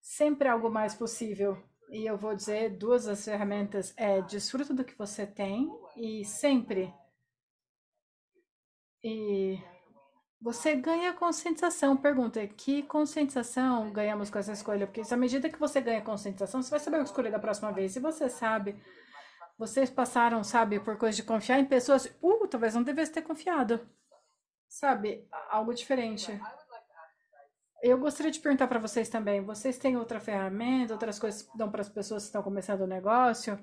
sempre 0.01 0.49
algo 0.49 0.71
mais 0.71 0.95
possível. 0.95 1.63
E 1.91 2.07
eu 2.07 2.17
vou 2.17 2.35
dizer 2.35 2.71
duas 2.77 3.05
das 3.05 3.25
ferramentas 3.25 3.93
é 3.97 4.21
desfruta 4.23 4.75
do 4.75 4.85
que 4.85 4.97
você 4.97 5.27
tem 5.27 5.69
e 5.97 6.25
sempre. 6.25 6.93
E 9.03 9.59
você 10.41 10.77
ganha 10.77 11.13
conscientização. 11.13 11.97
Pergunta: 11.97 12.47
que 12.47 12.83
conscientização 12.85 13.91
ganhamos 13.91 14.31
com 14.31 14.39
essa 14.39 14.53
escolha? 14.53 14.87
Porque 14.87 15.03
à 15.13 15.17
medida 15.17 15.49
que 15.49 15.59
você 15.59 15.81
ganha 15.81 16.01
conscientização, 16.01 16.63
você 16.63 16.71
vai 16.71 16.81
saber 16.81 16.99
o 16.99 17.01
que 17.01 17.07
escolher 17.07 17.31
da 17.31 17.39
próxima 17.39 17.73
vez. 17.73 17.93
Se 17.93 18.01
você 18.01 18.29
sabe, 18.29 18.81
vocês 19.59 19.91
passaram, 19.91 20.45
sabe, 20.45 20.81
por 20.81 20.97
coisa 20.97 21.17
de 21.17 21.23
confiar 21.23 21.59
em 21.59 21.65
pessoas, 21.65 22.07
uh, 22.23 22.49
talvez 22.49 22.75
não 22.75 22.83
devesse 22.83 23.13
ter 23.13 23.23
confiado. 23.23 23.81
Sabe, 24.69 25.27
algo 25.51 25.73
diferente. 25.73 26.39
Eu 27.83 27.99
gostaria 27.99 28.33
de 28.33 28.41
perguntar 28.41 28.67
para 28.67 28.79
vocês 28.79 29.09
também: 29.09 29.41
vocês 29.41 29.79
têm 29.79 29.97
outra 29.97 30.21
ferramenta, 30.21 30.93
outras 30.93 31.19
coisas 31.19 31.43
que 31.43 31.57
dão 31.57 31.71
para 31.71 31.81
as 31.81 31.89
pessoas 31.89 32.25
que 32.25 32.29
estão 32.29 32.43
começando 32.43 32.83
o 32.83 32.87
negócio? 32.87 33.59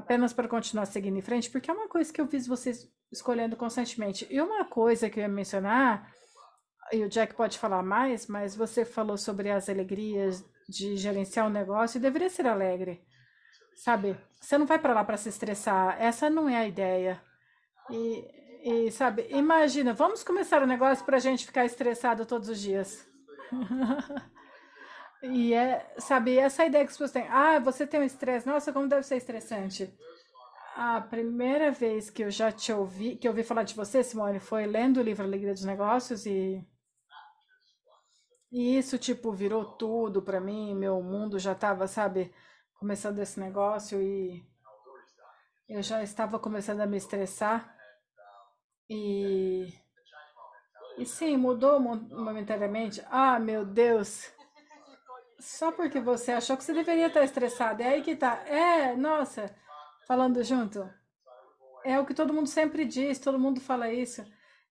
apenas 0.00 0.32
para 0.32 0.48
continuar 0.48 0.86
seguindo 0.86 1.18
em 1.18 1.22
frente, 1.22 1.50
porque 1.50 1.70
é 1.70 1.74
uma 1.74 1.88
coisa 1.88 2.12
que 2.12 2.20
eu 2.20 2.26
fiz 2.26 2.46
vocês 2.46 2.90
escolhendo 3.12 3.56
constantemente. 3.56 4.26
E 4.30 4.40
uma 4.40 4.64
coisa 4.64 5.10
que 5.10 5.20
eu 5.20 5.22
ia 5.22 5.28
mencionar, 5.28 6.10
e 6.92 7.04
o 7.04 7.08
Jack 7.08 7.34
pode 7.34 7.58
falar 7.58 7.82
mais, 7.82 8.26
mas 8.26 8.56
você 8.56 8.84
falou 8.84 9.16
sobre 9.16 9.50
as 9.50 9.68
alegrias 9.68 10.44
de 10.68 10.96
gerenciar 10.96 11.46
um 11.46 11.50
negócio 11.50 11.98
e 11.98 12.00
deveria 12.00 12.30
ser 12.30 12.46
alegre. 12.46 13.04
Sabe? 13.74 14.16
Você 14.40 14.58
não 14.58 14.66
vai 14.66 14.78
para 14.78 14.94
lá 14.94 15.04
para 15.04 15.16
se 15.16 15.28
estressar. 15.28 16.00
Essa 16.00 16.28
não 16.30 16.48
é 16.48 16.56
a 16.56 16.68
ideia. 16.68 17.20
E 17.90 18.40
E 18.62 18.90
sabe, 18.90 19.26
imagina, 19.30 19.94
vamos 19.94 20.22
começar 20.22 20.60
o 20.60 20.64
um 20.64 20.68
negócio 20.68 21.04
para 21.04 21.16
a 21.16 21.20
gente 21.20 21.46
ficar 21.46 21.64
estressado 21.64 22.26
todos 22.26 22.48
os 22.48 22.60
dias. 22.60 23.06
e 25.22 25.54
é, 25.54 25.94
sabe, 25.98 26.36
essa 26.38 26.64
ideia 26.66 26.84
que 26.84 26.90
as 26.90 26.96
pessoas 26.96 27.12
têm, 27.12 27.26
ah, 27.28 27.58
você 27.58 27.86
tem 27.86 28.00
um 28.00 28.04
estresse, 28.04 28.46
nossa, 28.46 28.72
como 28.72 28.88
deve 28.88 29.02
ser 29.02 29.16
estressante. 29.16 29.92
A 30.76 31.00
primeira 31.00 31.70
vez 31.72 32.10
que 32.10 32.22
eu 32.24 32.30
já 32.30 32.52
te 32.52 32.72
ouvi, 32.72 33.16
que 33.16 33.26
eu 33.26 33.32
ouvi 33.32 33.42
falar 33.44 33.62
de 33.64 33.74
você, 33.74 34.02
Simone, 34.02 34.40
foi 34.40 34.66
lendo 34.66 34.98
o 34.98 35.02
livro 35.02 35.24
Alegria 35.24 35.52
dos 35.54 35.64
Negócios 35.64 36.26
e 36.26 36.64
e 38.52 38.76
isso 38.76 38.98
tipo 38.98 39.32
virou 39.32 39.64
tudo 39.64 40.20
para 40.22 40.40
mim, 40.40 40.74
meu 40.74 41.00
mundo 41.02 41.38
já 41.38 41.52
estava, 41.52 41.86
sabe, 41.86 42.32
começando 42.80 43.20
esse 43.20 43.38
negócio 43.38 44.02
e 44.02 44.42
eu 45.68 45.82
já 45.82 46.02
estava 46.02 46.40
começando 46.40 46.80
a 46.80 46.86
me 46.86 46.96
estressar. 46.96 47.76
E 48.88 49.68
e 50.98 51.06
sim, 51.06 51.36
mudou 51.36 51.78
momentaneamente. 51.78 53.02
Ah, 53.10 53.38
meu 53.38 53.64
Deus. 53.64 54.32
Só 55.38 55.70
porque 55.72 56.00
você 56.00 56.32
achou 56.32 56.56
que 56.56 56.64
você 56.64 56.74
deveria 56.74 57.06
estar 57.06 57.22
estressado. 57.22 57.82
É 57.82 57.88
aí 57.88 58.02
que 58.02 58.16
tá. 58.16 58.42
É, 58.46 58.96
nossa 58.96 59.54
falando 60.10 60.42
junto. 60.42 60.90
É 61.84 62.00
o 62.00 62.04
que 62.04 62.12
todo 62.12 62.34
mundo 62.34 62.48
sempre 62.48 62.84
diz, 62.84 63.20
todo 63.20 63.38
mundo 63.38 63.60
fala 63.60 63.92
isso. 63.92 64.24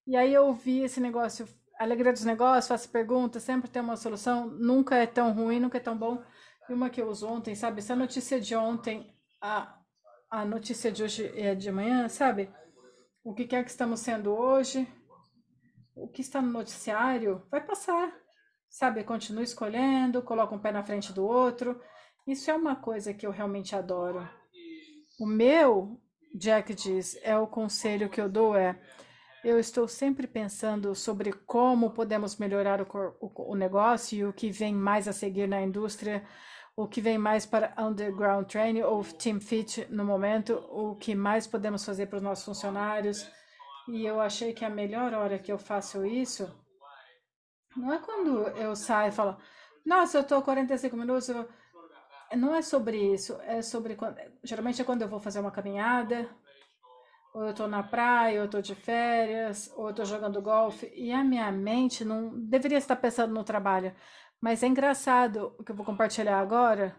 E 0.06 0.14
aí 0.14 0.34
eu 0.34 0.52
vi 0.52 0.82
esse 0.82 1.00
negócio, 1.00 1.48
alegria 1.78 2.12
dos 2.12 2.26
negócios, 2.26 2.68
faço 2.68 2.90
perguntas, 2.90 3.42
sempre 3.42 3.70
tem 3.70 3.80
uma 3.80 3.96
solução, 3.96 4.48
nunca 4.48 4.96
é 4.96 5.06
tão 5.06 5.32
ruim, 5.32 5.58
nunca 5.58 5.78
é 5.78 5.80
tão 5.80 5.96
bom. 5.96 6.22
E 6.70 6.72
uma 6.72 6.88
que 6.88 7.02
eu 7.02 7.08
uso 7.08 7.26
ontem, 7.26 7.52
sabe? 7.56 7.80
Essa 7.80 7.96
notícia 7.96 8.40
de 8.40 8.54
ontem, 8.54 9.12
a, 9.40 9.76
a 10.30 10.44
notícia 10.44 10.92
de 10.92 11.02
hoje 11.02 11.32
é 11.34 11.52
de 11.52 11.68
amanhã, 11.68 12.08
sabe? 12.08 12.48
O 13.24 13.34
que 13.34 13.44
quer 13.44 13.64
que 13.64 13.70
estamos 13.70 13.98
sendo 13.98 14.32
hoje, 14.32 14.86
o 15.96 16.06
que 16.06 16.20
está 16.20 16.40
no 16.40 16.52
noticiário, 16.52 17.42
vai 17.50 17.60
passar, 17.60 18.16
sabe? 18.68 19.02
Continua 19.02 19.42
escolhendo, 19.42 20.22
coloca 20.22 20.54
um 20.54 20.60
pé 20.60 20.70
na 20.70 20.84
frente 20.84 21.12
do 21.12 21.26
outro. 21.26 21.82
Isso 22.24 22.48
é 22.48 22.54
uma 22.54 22.76
coisa 22.76 23.12
que 23.12 23.26
eu 23.26 23.32
realmente 23.32 23.74
adoro. 23.74 24.30
O 25.18 25.26
meu, 25.26 26.00
Jack 26.36 26.72
diz, 26.72 27.18
é 27.24 27.36
o 27.36 27.48
conselho 27.48 28.08
que 28.08 28.20
eu 28.20 28.28
dou 28.28 28.54
é 28.54 28.80
eu 29.42 29.58
estou 29.58 29.88
sempre 29.88 30.26
pensando 30.26 30.94
sobre 30.94 31.32
como 31.32 31.90
podemos 31.90 32.36
melhorar 32.36 32.82
o, 32.82 32.86
o, 33.20 33.52
o, 33.52 33.56
negócio 33.56 34.18
e 34.18 34.24
o 34.24 34.32
que 34.32 34.50
vem 34.50 34.74
mais 34.74 35.08
a 35.08 35.12
seguir 35.12 35.48
na 35.48 35.62
indústria, 35.62 36.22
o 36.82 36.88
que 36.88 37.00
vem 37.00 37.18
mais 37.18 37.44
para 37.44 37.74
underground 37.78 38.46
training 38.46 38.82
ou 38.82 39.04
team 39.04 39.40
fit 39.40 39.86
no 39.90 40.04
momento, 40.04 40.54
o 40.70 40.96
que 40.96 41.14
mais 41.14 41.46
podemos 41.46 41.84
fazer 41.84 42.06
para 42.06 42.16
os 42.16 42.22
nossos 42.22 42.44
funcionários. 42.44 43.28
E 43.88 44.06
eu 44.06 44.20
achei 44.20 44.54
que 44.54 44.64
a 44.64 44.70
melhor 44.70 45.12
hora 45.12 45.38
que 45.38 45.52
eu 45.52 45.58
faço 45.58 46.06
isso 46.06 46.50
não 47.76 47.92
é 47.92 47.98
quando 47.98 48.48
eu 48.56 48.74
saio 48.74 49.10
e 49.10 49.12
falo, 49.12 49.36
nossa, 49.84 50.18
eu 50.18 50.22
estou 50.22 50.42
45 50.42 50.96
minutos, 50.96 51.28
eu 51.28 51.48
não 52.36 52.54
é 52.54 52.62
sobre 52.62 52.96
isso, 53.12 53.38
é 53.42 53.60
sobre 53.60 53.94
quando, 53.94 54.16
geralmente 54.42 54.80
é 54.80 54.84
quando 54.84 55.02
eu 55.02 55.08
vou 55.08 55.20
fazer 55.20 55.40
uma 55.40 55.50
caminhada, 55.50 56.28
ou 57.34 57.44
eu 57.44 57.50
estou 57.50 57.68
na 57.68 57.82
praia, 57.82 58.34
ou 58.34 58.40
eu 58.40 58.44
estou 58.46 58.62
de 58.62 58.74
férias, 58.74 59.70
ou 59.76 59.84
eu 59.84 59.90
estou 59.90 60.04
jogando 60.04 60.42
golfe, 60.42 60.90
e 60.94 61.12
a 61.12 61.22
minha 61.22 61.50
mente 61.52 62.04
não 62.04 62.30
deveria 62.48 62.78
estar 62.78 62.96
pensando 62.96 63.34
no 63.34 63.44
trabalho. 63.44 63.94
Mas 64.40 64.62
é 64.62 64.66
engraçado 64.66 65.54
o 65.58 65.64
que 65.64 65.72
eu 65.72 65.76
vou 65.76 65.84
compartilhar 65.84 66.38
agora. 66.40 66.96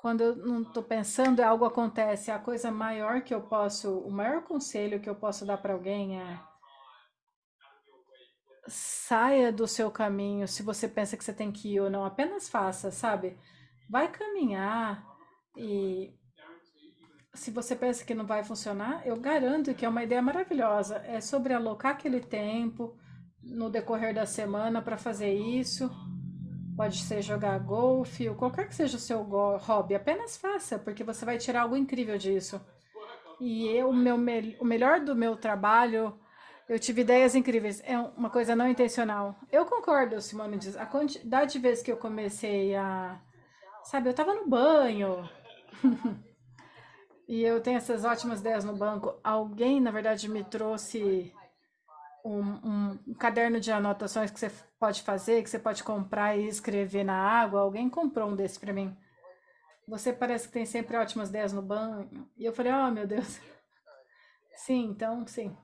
Quando 0.00 0.22
eu 0.22 0.36
não 0.36 0.62
estou 0.62 0.82
pensando, 0.82 1.40
algo 1.40 1.64
acontece. 1.64 2.30
A 2.30 2.38
coisa 2.38 2.70
maior 2.70 3.22
que 3.22 3.34
eu 3.34 3.42
posso, 3.42 3.98
o 3.98 4.10
maior 4.10 4.42
conselho 4.42 5.00
que 5.00 5.10
eu 5.10 5.14
posso 5.14 5.44
dar 5.44 5.58
para 5.58 5.74
alguém 5.74 6.20
é 6.20 6.40
saia 8.66 9.52
do 9.52 9.66
seu 9.66 9.90
caminho 9.90 10.46
se 10.46 10.62
você 10.62 10.86
pensa 10.86 11.16
que 11.16 11.24
você 11.24 11.32
tem 11.32 11.50
que 11.50 11.74
ir 11.74 11.80
ou 11.80 11.90
não. 11.90 12.04
Apenas 12.04 12.48
faça, 12.48 12.90
sabe? 12.90 13.36
vai 13.90 14.06
caminhar 14.06 15.04
e 15.56 16.14
se 17.34 17.50
você 17.50 17.74
pensa 17.74 18.04
que 18.04 18.14
não 18.14 18.24
vai 18.24 18.44
funcionar, 18.44 19.04
eu 19.04 19.16
garanto 19.16 19.74
que 19.74 19.84
é 19.84 19.88
uma 19.88 20.04
ideia 20.04 20.22
maravilhosa. 20.22 20.98
É 21.04 21.20
sobre 21.20 21.52
alocar 21.52 21.92
aquele 21.92 22.20
tempo 22.20 22.96
no 23.42 23.68
decorrer 23.68 24.14
da 24.14 24.26
semana 24.26 24.80
para 24.80 24.96
fazer 24.96 25.32
isso. 25.32 25.90
Pode 26.76 26.98
ser 27.02 27.22
jogar 27.22 27.58
golfe 27.60 28.28
ou 28.28 28.34
qualquer 28.34 28.68
que 28.68 28.74
seja 28.74 28.96
o 28.96 29.00
seu 29.00 29.22
hobby. 29.22 29.94
Apenas 29.94 30.36
faça, 30.36 30.78
porque 30.78 31.04
você 31.04 31.24
vai 31.24 31.36
tirar 31.36 31.62
algo 31.62 31.76
incrível 31.76 32.16
disso. 32.16 32.60
E 33.40 33.66
eu, 33.68 33.92
meu, 33.92 34.16
o 34.16 34.64
melhor 34.64 35.00
do 35.00 35.14
meu 35.14 35.36
trabalho, 35.36 36.18
eu 36.68 36.78
tive 36.78 37.02
ideias 37.02 37.34
incríveis. 37.34 37.82
É 37.84 37.98
uma 37.98 38.30
coisa 38.30 38.56
não 38.56 38.68
intencional. 38.68 39.34
Eu 39.50 39.66
concordo, 39.66 40.20
Simone 40.20 40.56
diz. 40.56 40.76
A 40.76 40.86
quantidade 40.86 41.52
de 41.52 41.58
vezes 41.58 41.82
que 41.82 41.92
eu 41.92 41.96
comecei 41.96 42.74
a 42.74 43.20
Sabe, 43.84 44.08
eu 44.08 44.14
tava 44.14 44.34
no 44.34 44.46
banho. 44.46 45.28
e 47.26 47.42
eu 47.42 47.60
tenho 47.60 47.78
essas 47.78 48.04
ótimas 48.04 48.40
ideias 48.40 48.64
no 48.64 48.76
banco. 48.76 49.18
Alguém, 49.24 49.80
na 49.80 49.90
verdade, 49.90 50.28
me 50.28 50.44
trouxe 50.44 51.32
um, 52.24 52.98
um, 53.08 53.14
caderno 53.14 53.60
de 53.60 53.70
anotações 53.72 54.30
que 54.30 54.38
você 54.38 54.50
pode 54.78 55.02
fazer, 55.02 55.42
que 55.42 55.50
você 55.50 55.58
pode 55.58 55.82
comprar 55.82 56.36
e 56.36 56.46
escrever 56.46 57.04
na 57.04 57.16
água. 57.16 57.60
Alguém 57.60 57.88
comprou 57.88 58.30
um 58.30 58.36
desse 58.36 58.58
para 58.58 58.72
mim. 58.72 58.96
Você 59.88 60.12
parece 60.12 60.46
que 60.46 60.52
tem 60.52 60.64
sempre 60.64 60.96
ótimas 60.96 61.28
ideias 61.28 61.52
no 61.52 61.62
banho. 61.62 62.28
E 62.36 62.44
eu 62.44 62.52
falei, 62.52 62.72
oh 62.72 62.90
meu 62.90 63.06
Deus. 63.06 63.40
Sim, 64.54 64.90
então, 64.90 65.26
sim. 65.26 65.56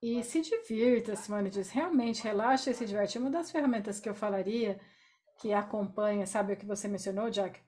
E 0.00 0.22
se 0.22 0.40
divirta, 0.40 1.16
Simone 1.16 1.50
diz. 1.50 1.68
Realmente, 1.70 2.22
relaxa 2.22 2.70
e 2.70 2.74
se 2.74 2.86
diverte. 2.86 3.18
Uma 3.18 3.28
das 3.28 3.50
ferramentas 3.50 3.98
que 3.98 4.08
eu 4.08 4.14
falaria 4.14 4.80
que 5.38 5.52
acompanha, 5.52 6.26
sabe 6.26 6.52
o 6.52 6.56
que 6.56 6.64
você 6.64 6.86
mencionou, 6.86 7.28
Jack? 7.28 7.60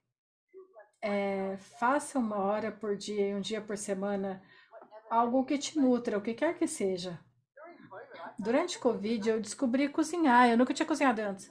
É, 1.03 1.57
faça 1.79 2.18
uma 2.18 2.38
hora 2.38 2.71
por 2.71 2.97
dia 2.97 3.29
e 3.29 3.35
um 3.35 3.40
dia 3.40 3.61
por 3.61 3.77
semana 3.77 4.42
algo 5.11 5.44
que 5.44 5.59
te 5.59 5.79
nutra, 5.79 6.18
o 6.18 6.23
que 6.23 6.35
quer 6.35 6.57
que 6.57 6.66
seja. 6.66 7.18
Durante 8.38 8.77
o 8.77 8.81
Covid, 8.81 9.29
eu 9.29 9.40
descobri 9.40 9.88
cozinhar. 9.88 10.48
Eu 10.48 10.57
nunca 10.57 10.72
tinha 10.72 10.87
cozinhado 10.87 11.20
antes. 11.20 11.51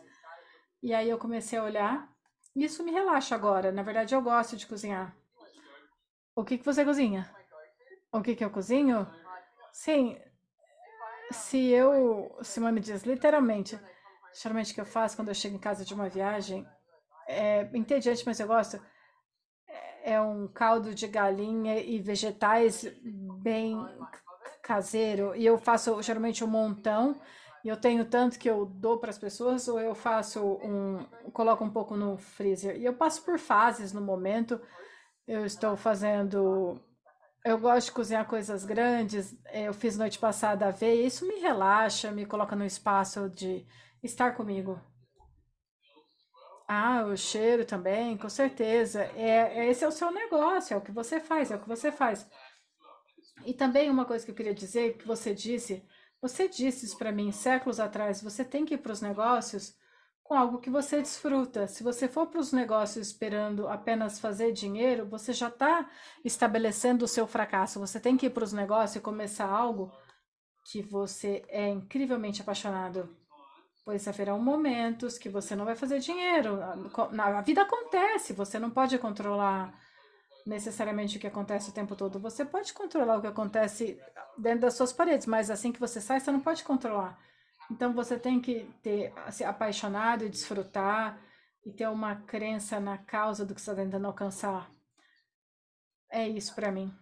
E 0.81 0.93
aí 0.93 1.09
eu 1.09 1.17
comecei 1.17 1.59
a 1.59 1.63
olhar. 1.63 2.09
Isso 2.55 2.83
me 2.83 2.91
relaxa 2.91 3.35
agora. 3.35 3.71
Na 3.71 3.83
verdade, 3.83 4.15
eu 4.15 4.21
gosto 4.21 4.55
de 4.55 4.65
cozinhar. 4.65 5.15
O 6.33 6.45
que, 6.45 6.57
que 6.57 6.65
você 6.65 6.85
cozinha? 6.85 7.29
O 8.11 8.21
que, 8.21 8.35
que 8.35 8.45
eu 8.45 8.49
cozinho? 8.49 9.05
Sim. 9.73 10.17
Se 11.31 11.57
eu, 11.69 12.37
Simone 12.41 12.79
diz, 12.79 13.03
literalmente, 13.03 13.77
geralmente 14.41 14.73
que 14.73 14.79
eu 14.79 14.85
faço 14.85 15.15
quando 15.15 15.27
eu 15.27 15.35
chego 15.35 15.55
em 15.55 15.59
casa 15.59 15.83
de 15.83 15.93
uma 15.93 16.07
viagem, 16.07 16.65
é 17.27 17.69
entediante, 17.73 18.23
mas 18.25 18.39
eu 18.39 18.47
gosto. 18.47 18.79
É, 19.67 20.13
é 20.13 20.21
um 20.21 20.47
caldo 20.47 20.95
de 20.95 21.05
galinha 21.07 21.79
e 21.81 21.99
vegetais 21.99 22.85
bem 23.41 23.75
caseiro. 24.67 25.33
E 25.35 25.45
eu 25.45 25.57
faço 25.57 26.01
geralmente 26.01 26.43
um 26.43 26.47
montão. 26.47 27.15
E 27.63 27.69
eu 27.69 27.77
tenho 27.77 28.05
tanto 28.05 28.37
que 28.37 28.49
eu 28.49 28.65
dou 28.65 28.97
para 28.99 29.09
as 29.09 29.17
pessoas, 29.17 29.67
ou 29.67 29.79
eu 29.79 29.95
faço 29.95 30.41
um. 30.63 31.05
coloco 31.31 31.63
um 31.63 31.69
pouco 31.69 31.95
no 31.95 32.17
freezer. 32.17 32.75
E 32.77 32.85
eu 32.85 32.93
passo 32.93 33.23
por 33.23 33.39
fases 33.39 33.93
no 33.93 34.01
momento. 34.01 34.59
Eu 35.27 35.45
estou 35.45 35.75
fazendo. 35.77 36.79
Eu 37.43 37.57
gosto 37.57 37.87
de 37.87 37.93
cozinhar 37.93 38.25
coisas 38.27 38.65
grandes. 38.65 39.35
Eu 39.53 39.73
fiz 39.73 39.97
noite 39.97 40.19
passada 40.19 40.67
a 40.67 40.71
ver. 40.71 41.05
Isso 41.05 41.25
me 41.27 41.39
relaxa, 41.39 42.11
me 42.11 42.25
coloca 42.25 42.55
no 42.55 42.65
espaço 42.65 43.29
de 43.29 43.65
estar 44.03 44.35
comigo. 44.35 44.79
Ah, 46.67 47.05
o 47.05 47.15
cheiro 47.15 47.63
também, 47.65 48.17
com 48.17 48.29
certeza. 48.29 49.03
É, 49.15 49.59
é, 49.59 49.69
esse 49.69 49.85
é 49.85 49.87
o 49.87 49.91
seu 49.91 50.11
negócio, 50.11 50.73
é 50.73 50.77
o 50.77 50.81
que 50.81 50.91
você 50.91 51.19
faz, 51.19 51.49
é 51.49 51.55
o 51.55 51.59
que 51.59 51.67
você 51.67 51.91
faz. 51.91 52.27
E 53.45 53.53
também 53.53 53.89
uma 53.89 54.05
coisa 54.05 54.25
que 54.25 54.31
eu 54.31 54.35
queria 54.35 54.53
dizer, 54.53 54.97
que 54.97 55.07
você 55.07 55.33
disse, 55.33 55.83
você 56.21 56.47
disse 56.47 56.85
isso 56.85 56.97
para 56.97 57.11
mim 57.11 57.31
séculos 57.31 57.79
atrás, 57.79 58.21
você 58.21 58.43
tem 58.43 58.65
que 58.65 58.73
ir 58.73 58.77
para 58.79 58.91
os 58.91 59.01
negócios 59.01 59.75
com 60.23 60.33
algo 60.33 60.59
que 60.59 60.69
você 60.69 61.01
desfruta. 61.01 61.67
Se 61.67 61.83
você 61.83 62.07
for 62.07 62.27
para 62.27 62.41
os 62.41 62.51
negócios 62.51 63.07
esperando 63.07 63.67
apenas 63.67 64.19
fazer 64.19 64.51
dinheiro, 64.51 65.05
você 65.05 65.31
já 65.31 65.47
está 65.47 65.89
estabelecendo 66.25 67.05
o 67.05 67.07
seu 67.07 67.25
fracasso. 67.25 67.79
Você 67.79 67.99
tem 67.99 68.17
que 68.17 68.25
ir 68.25 68.31
para 68.31 68.43
os 68.43 68.51
negócios 68.51 68.97
e 68.97 68.99
começar 68.99 69.47
algo 69.47 69.91
que 70.65 70.81
você 70.81 71.45
é 71.47 71.69
incrivelmente 71.69 72.41
apaixonado 72.41 73.15
pois 73.87 74.05
haverão 74.05 74.37
momentos 74.37 75.17
que 75.17 75.29
você 75.29 75.55
não 75.55 75.63
vai 75.63 75.73
fazer 75.73 75.99
dinheiro. 75.99 76.59
A 76.61 77.41
vida 77.41 77.61
acontece, 77.61 78.33
você 78.33 78.59
não 78.59 78.69
pode 78.69 78.97
controlar 78.97 79.73
necessariamente 80.47 81.17
o 81.17 81.19
que 81.19 81.27
acontece 81.27 81.69
o 81.69 81.73
tempo 81.73 81.95
todo. 81.95 82.19
Você 82.19 82.45
pode 82.45 82.73
controlar 82.73 83.17
o 83.17 83.21
que 83.21 83.27
acontece 83.27 83.99
dentro 84.37 84.61
das 84.61 84.75
suas 84.75 84.93
paredes, 84.93 85.27
mas 85.27 85.51
assim 85.51 85.71
que 85.71 85.79
você 85.79 85.99
sai, 85.99 86.19
você 86.19 86.31
não 86.31 86.39
pode 86.39 86.63
controlar. 86.63 87.19
Então 87.69 87.93
você 87.93 88.17
tem 88.17 88.39
que 88.39 88.63
ter 88.81 89.13
se 89.29 89.43
apaixonado 89.43 90.25
e 90.25 90.29
desfrutar 90.29 91.19
e 91.65 91.71
ter 91.71 91.87
uma 91.87 92.15
crença 92.15 92.79
na 92.79 92.97
causa 92.97 93.45
do 93.45 93.53
que 93.53 93.61
você 93.61 93.71
está 93.71 93.83
tentando 93.83 94.07
alcançar. 94.07 94.71
É 96.09 96.27
isso 96.27 96.55
para 96.55 96.71
mim. 96.71 96.93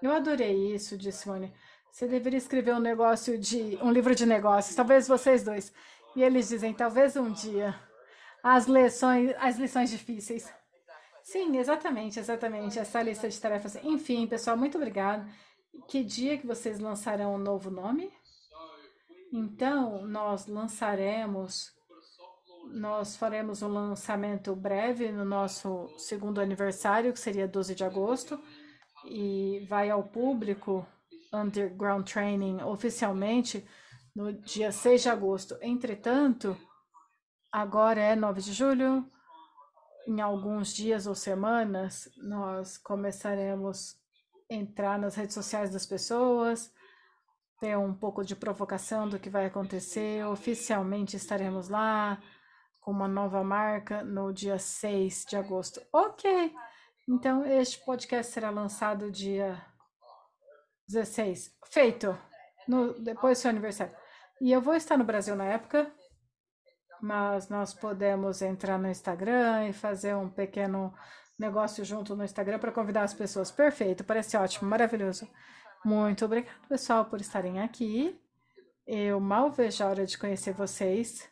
Eu 0.00 0.12
adorei 0.12 0.72
isso, 0.72 0.96
disse 0.96 1.22
Simone. 1.22 1.52
Você 1.90 2.06
deveria 2.06 2.38
escrever 2.38 2.74
um 2.74 2.80
negócio 2.80 3.36
de 3.36 3.76
um 3.82 3.90
livro 3.90 4.14
de 4.14 4.24
negócios, 4.24 4.76
talvez 4.76 5.08
vocês 5.08 5.42
dois. 5.42 5.72
E 6.14 6.22
eles 6.22 6.48
dizem, 6.48 6.72
talvez 6.72 7.16
um 7.16 7.32
dia. 7.32 7.74
As 8.40 8.66
lições, 8.66 9.34
as 9.40 9.58
lições 9.58 9.90
difíceis. 9.90 10.52
Sim, 11.30 11.58
exatamente, 11.58 12.18
exatamente. 12.18 12.78
Essa 12.78 13.02
lista 13.02 13.28
de 13.28 13.38
tarefas. 13.38 13.76
Enfim, 13.84 14.26
pessoal, 14.26 14.56
muito 14.56 14.78
obrigado. 14.78 15.30
Que 15.86 16.02
dia 16.02 16.38
que 16.38 16.46
vocês 16.46 16.78
lançarão 16.78 17.34
um 17.34 17.38
novo 17.38 17.70
nome? 17.70 18.10
Então, 19.30 20.06
nós 20.06 20.46
lançaremos, 20.46 21.70
nós 22.72 23.14
faremos 23.14 23.60
um 23.60 23.68
lançamento 23.68 24.56
breve 24.56 25.12
no 25.12 25.22
nosso 25.22 25.86
segundo 25.98 26.40
aniversário, 26.40 27.12
que 27.12 27.20
seria 27.20 27.46
12 27.46 27.74
de 27.74 27.84
agosto, 27.84 28.40
e 29.04 29.66
vai 29.68 29.90
ao 29.90 30.04
público 30.04 30.86
Underground 31.30 32.08
Training 32.10 32.62
oficialmente 32.62 33.68
no 34.16 34.32
dia 34.32 34.72
6 34.72 35.02
de 35.02 35.08
agosto. 35.10 35.58
Entretanto, 35.60 36.56
agora 37.52 38.00
é 38.00 38.16
9 38.16 38.40
de 38.40 38.54
julho, 38.54 39.06
em 40.08 40.22
alguns 40.22 40.72
dias 40.74 41.06
ou 41.06 41.14
semanas, 41.14 42.08
nós 42.16 42.78
começaremos 42.78 43.94
a 44.50 44.54
entrar 44.54 44.98
nas 44.98 45.14
redes 45.14 45.34
sociais 45.34 45.70
das 45.70 45.84
pessoas, 45.84 46.72
ter 47.60 47.76
um 47.76 47.92
pouco 47.92 48.24
de 48.24 48.34
provocação 48.34 49.06
do 49.06 49.18
que 49.18 49.28
vai 49.28 49.44
acontecer. 49.44 50.24
Oficialmente 50.24 51.14
estaremos 51.14 51.68
lá 51.68 52.18
com 52.80 52.90
uma 52.90 53.06
nova 53.06 53.44
marca 53.44 54.02
no 54.02 54.32
dia 54.32 54.58
6 54.58 55.26
de 55.28 55.36
agosto. 55.36 55.78
Ok, 55.92 56.54
então 57.06 57.44
este 57.44 57.84
podcast 57.84 58.32
será 58.32 58.48
lançado 58.48 59.10
dia 59.10 59.62
16. 60.88 61.54
Feito. 61.70 62.18
No, 62.66 62.98
depois 62.98 63.36
do 63.36 63.42
seu 63.42 63.50
aniversário. 63.50 63.94
E 64.40 64.50
eu 64.52 64.62
vou 64.62 64.74
estar 64.74 64.96
no 64.96 65.04
Brasil 65.04 65.36
na 65.36 65.44
época, 65.44 65.92
mas 67.00 67.48
nós 67.48 67.72
podemos 67.72 68.42
entrar 68.42 68.78
no 68.78 68.88
Instagram 68.88 69.68
e 69.68 69.72
fazer 69.72 70.14
um 70.14 70.28
pequeno 70.28 70.92
negócio 71.38 71.84
junto 71.84 72.16
no 72.16 72.24
Instagram 72.24 72.58
para 72.58 72.72
convidar 72.72 73.02
as 73.04 73.14
pessoas. 73.14 73.50
Perfeito, 73.50 74.04
parece 74.04 74.36
ótimo, 74.36 74.68
maravilhoso. 74.68 75.28
Muito 75.84 76.24
obrigado, 76.24 76.66
pessoal, 76.68 77.04
por 77.04 77.20
estarem 77.20 77.60
aqui. 77.60 78.18
Eu 78.86 79.20
mal 79.20 79.50
vejo 79.50 79.84
a 79.84 79.88
hora 79.88 80.06
de 80.06 80.18
conhecer 80.18 80.52
vocês. 80.52 81.28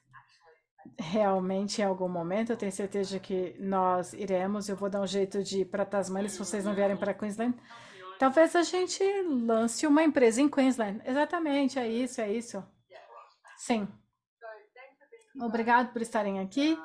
Realmente, 0.98 1.80
em 1.80 1.84
algum 1.84 2.08
momento, 2.08 2.50
eu 2.50 2.56
tenho 2.56 2.70
certeza 2.70 3.18
que 3.18 3.56
nós 3.58 4.12
iremos. 4.12 4.68
Eu 4.68 4.76
vou 4.76 4.88
dar 4.88 5.00
um 5.00 5.06
jeito 5.06 5.42
de 5.42 5.62
ir 5.62 5.64
para 5.64 5.84
Tasmania 5.84 6.28
se 6.28 6.38
vocês 6.38 6.64
não 6.64 6.74
vierem 6.74 6.96
para 6.96 7.14
Queensland. 7.14 7.56
Talvez 8.18 8.54
a 8.54 8.62
gente 8.62 9.02
lance 9.22 9.86
uma 9.86 10.02
empresa 10.04 10.40
em 10.40 10.48
Queensland. 10.48 11.02
Exatamente, 11.04 11.78
é 11.78 11.88
isso, 11.88 12.20
é 12.20 12.32
isso. 12.32 12.64
Sim. 13.58 13.88
Obrigado 15.41 15.93
por 15.93 16.01
estarem 16.01 16.41
aqui 16.41 16.78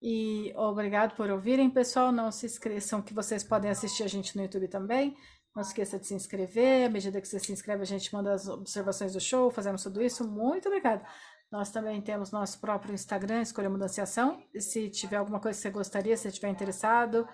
e 0.00 0.52
obrigado 0.56 1.14
por 1.14 1.30
ouvirem, 1.30 1.70
pessoal. 1.70 2.10
Não 2.10 2.32
se 2.32 2.46
esqueçam 2.46 3.00
que 3.00 3.14
vocês 3.14 3.44
podem 3.44 3.70
assistir 3.70 4.02
a 4.02 4.08
gente 4.08 4.36
no 4.36 4.42
YouTube 4.42 4.68
também. 4.68 5.16
Não 5.54 5.62
se 5.62 5.70
esqueça 5.70 5.98
de 5.98 6.06
se 6.06 6.14
inscrever. 6.14 6.86
À 6.86 6.90
medida 6.90 7.20
que 7.20 7.28
você 7.28 7.38
se 7.38 7.52
inscreve, 7.52 7.82
a 7.82 7.86
gente 7.86 8.12
manda 8.12 8.32
as 8.32 8.48
observações 8.48 9.12
do 9.12 9.20
show, 9.20 9.50
fazemos 9.50 9.82
tudo 9.82 10.02
isso. 10.02 10.26
Muito 10.26 10.66
obrigado. 10.66 11.06
Nós 11.50 11.70
também 11.70 12.00
temos 12.00 12.30
nosso 12.32 12.58
próprio 12.58 12.94
Instagram, 12.94 13.42
Escolha 13.42 13.68
Mudanciação. 13.68 14.42
E 14.54 14.60
se 14.60 14.88
tiver 14.88 15.16
alguma 15.16 15.38
coisa 15.38 15.58
que 15.58 15.62
você 15.62 15.70
gostaria, 15.70 16.16
se 16.16 16.26
estiver 16.26 16.48
interessado, 16.48 17.28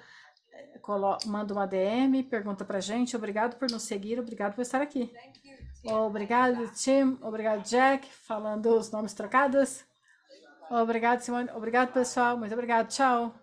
manda 1.27 1.55
uma 1.55 1.67
DM, 1.67 2.25
pergunta 2.25 2.65
pra 2.65 2.81
gente. 2.81 3.17
Obrigado 3.17 3.57
por 3.57 3.71
nos 3.71 3.85
seguir, 3.85 4.19
obrigado 4.19 4.57
por 4.57 4.63
estar 4.63 4.83
aqui. 4.83 5.13
Obrigado, 5.85 6.71
Tim. 6.73 7.17
Obrigado, 7.23 7.63
Jack, 7.63 8.13
falando 8.13 8.77
os 8.77 8.91
nomes 8.91 9.15
trocados. 9.15 9.88
Obrigado, 10.71 11.21
Simone. 11.21 11.49
Obrigado, 11.55 11.93
pessoal. 11.93 12.37
Muito 12.37 12.53
obrigado. 12.53 12.89
Tchau. 12.89 13.35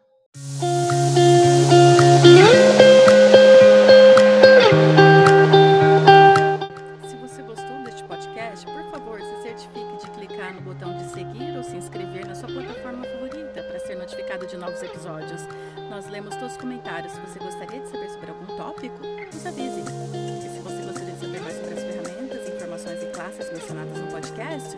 Se 7.07 7.15
você 7.17 7.41
gostou 7.41 7.83
deste 7.83 8.03
podcast, 8.03 8.65
por 8.65 8.91
favor, 8.91 9.19
se 9.19 9.41
certifique 9.43 9.97
de 10.03 10.11
clicar 10.11 10.53
no 10.53 10.61
botão 10.61 10.95
de 10.97 11.05
seguir 11.11 11.55
ou 11.57 11.63
se 11.63 11.75
inscrever 11.77 12.27
na 12.27 12.35
sua 12.35 12.49
plataforma 12.49 13.05
favorita 13.05 13.63
para 13.63 13.79
ser 13.79 13.95
notificado 13.95 14.45
de 14.47 14.57
novos 14.57 14.81
episódios. 14.81 15.41
Nós 15.89 16.07
lemos 16.09 16.35
todos 16.35 16.53
os 16.53 16.57
comentários. 16.57 17.13
Se 17.13 17.19
você 17.21 17.39
gostaria 17.39 17.79
de 17.79 17.87
saber 17.89 18.09
sobre 18.09 18.31
algum 18.31 18.57
tópico, 18.57 18.99
nos 19.33 19.45
avise. 19.45 19.81
E 19.81 20.49
se 20.49 20.59
você 20.59 20.81
gostaria 20.83 21.13
de 21.13 21.19
saber 21.19 21.41
mais 21.41 21.55
sobre 21.57 21.73
as 21.73 21.83
ferramentas, 21.83 22.49
informações 22.49 23.03
e 23.03 23.05
classes 23.07 23.51
mencionadas 23.51 23.97
no 23.97 24.07
podcast, 24.07 24.75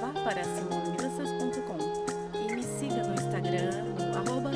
vá 0.00 0.12
para 0.24 0.42
simonomilassas.com 0.44 1.51
Instagram, 3.52 3.82
no 3.98 4.16
arroba. 4.16 4.50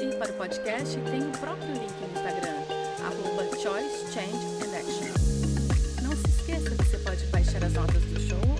E 0.00 0.16
para 0.16 0.30
o 0.30 0.34
podcast, 0.34 0.98
tem 0.98 1.22
o 1.22 1.30
próprio 1.38 1.72
link 1.72 1.92
no 2.00 2.06
Instagram, 2.08 2.58
arroba 3.04 3.44
Choice, 3.56 4.12
Change 4.12 4.44
and 4.62 4.76
Action. 4.76 6.02
Não 6.02 6.16
se 6.16 6.28
esqueça 6.28 6.70
que 6.70 6.84
você 6.84 6.98
pode 6.98 7.24
baixar 7.26 7.64
as 7.64 7.72
notas 7.72 8.02
do 8.02 8.20
show 8.20 8.51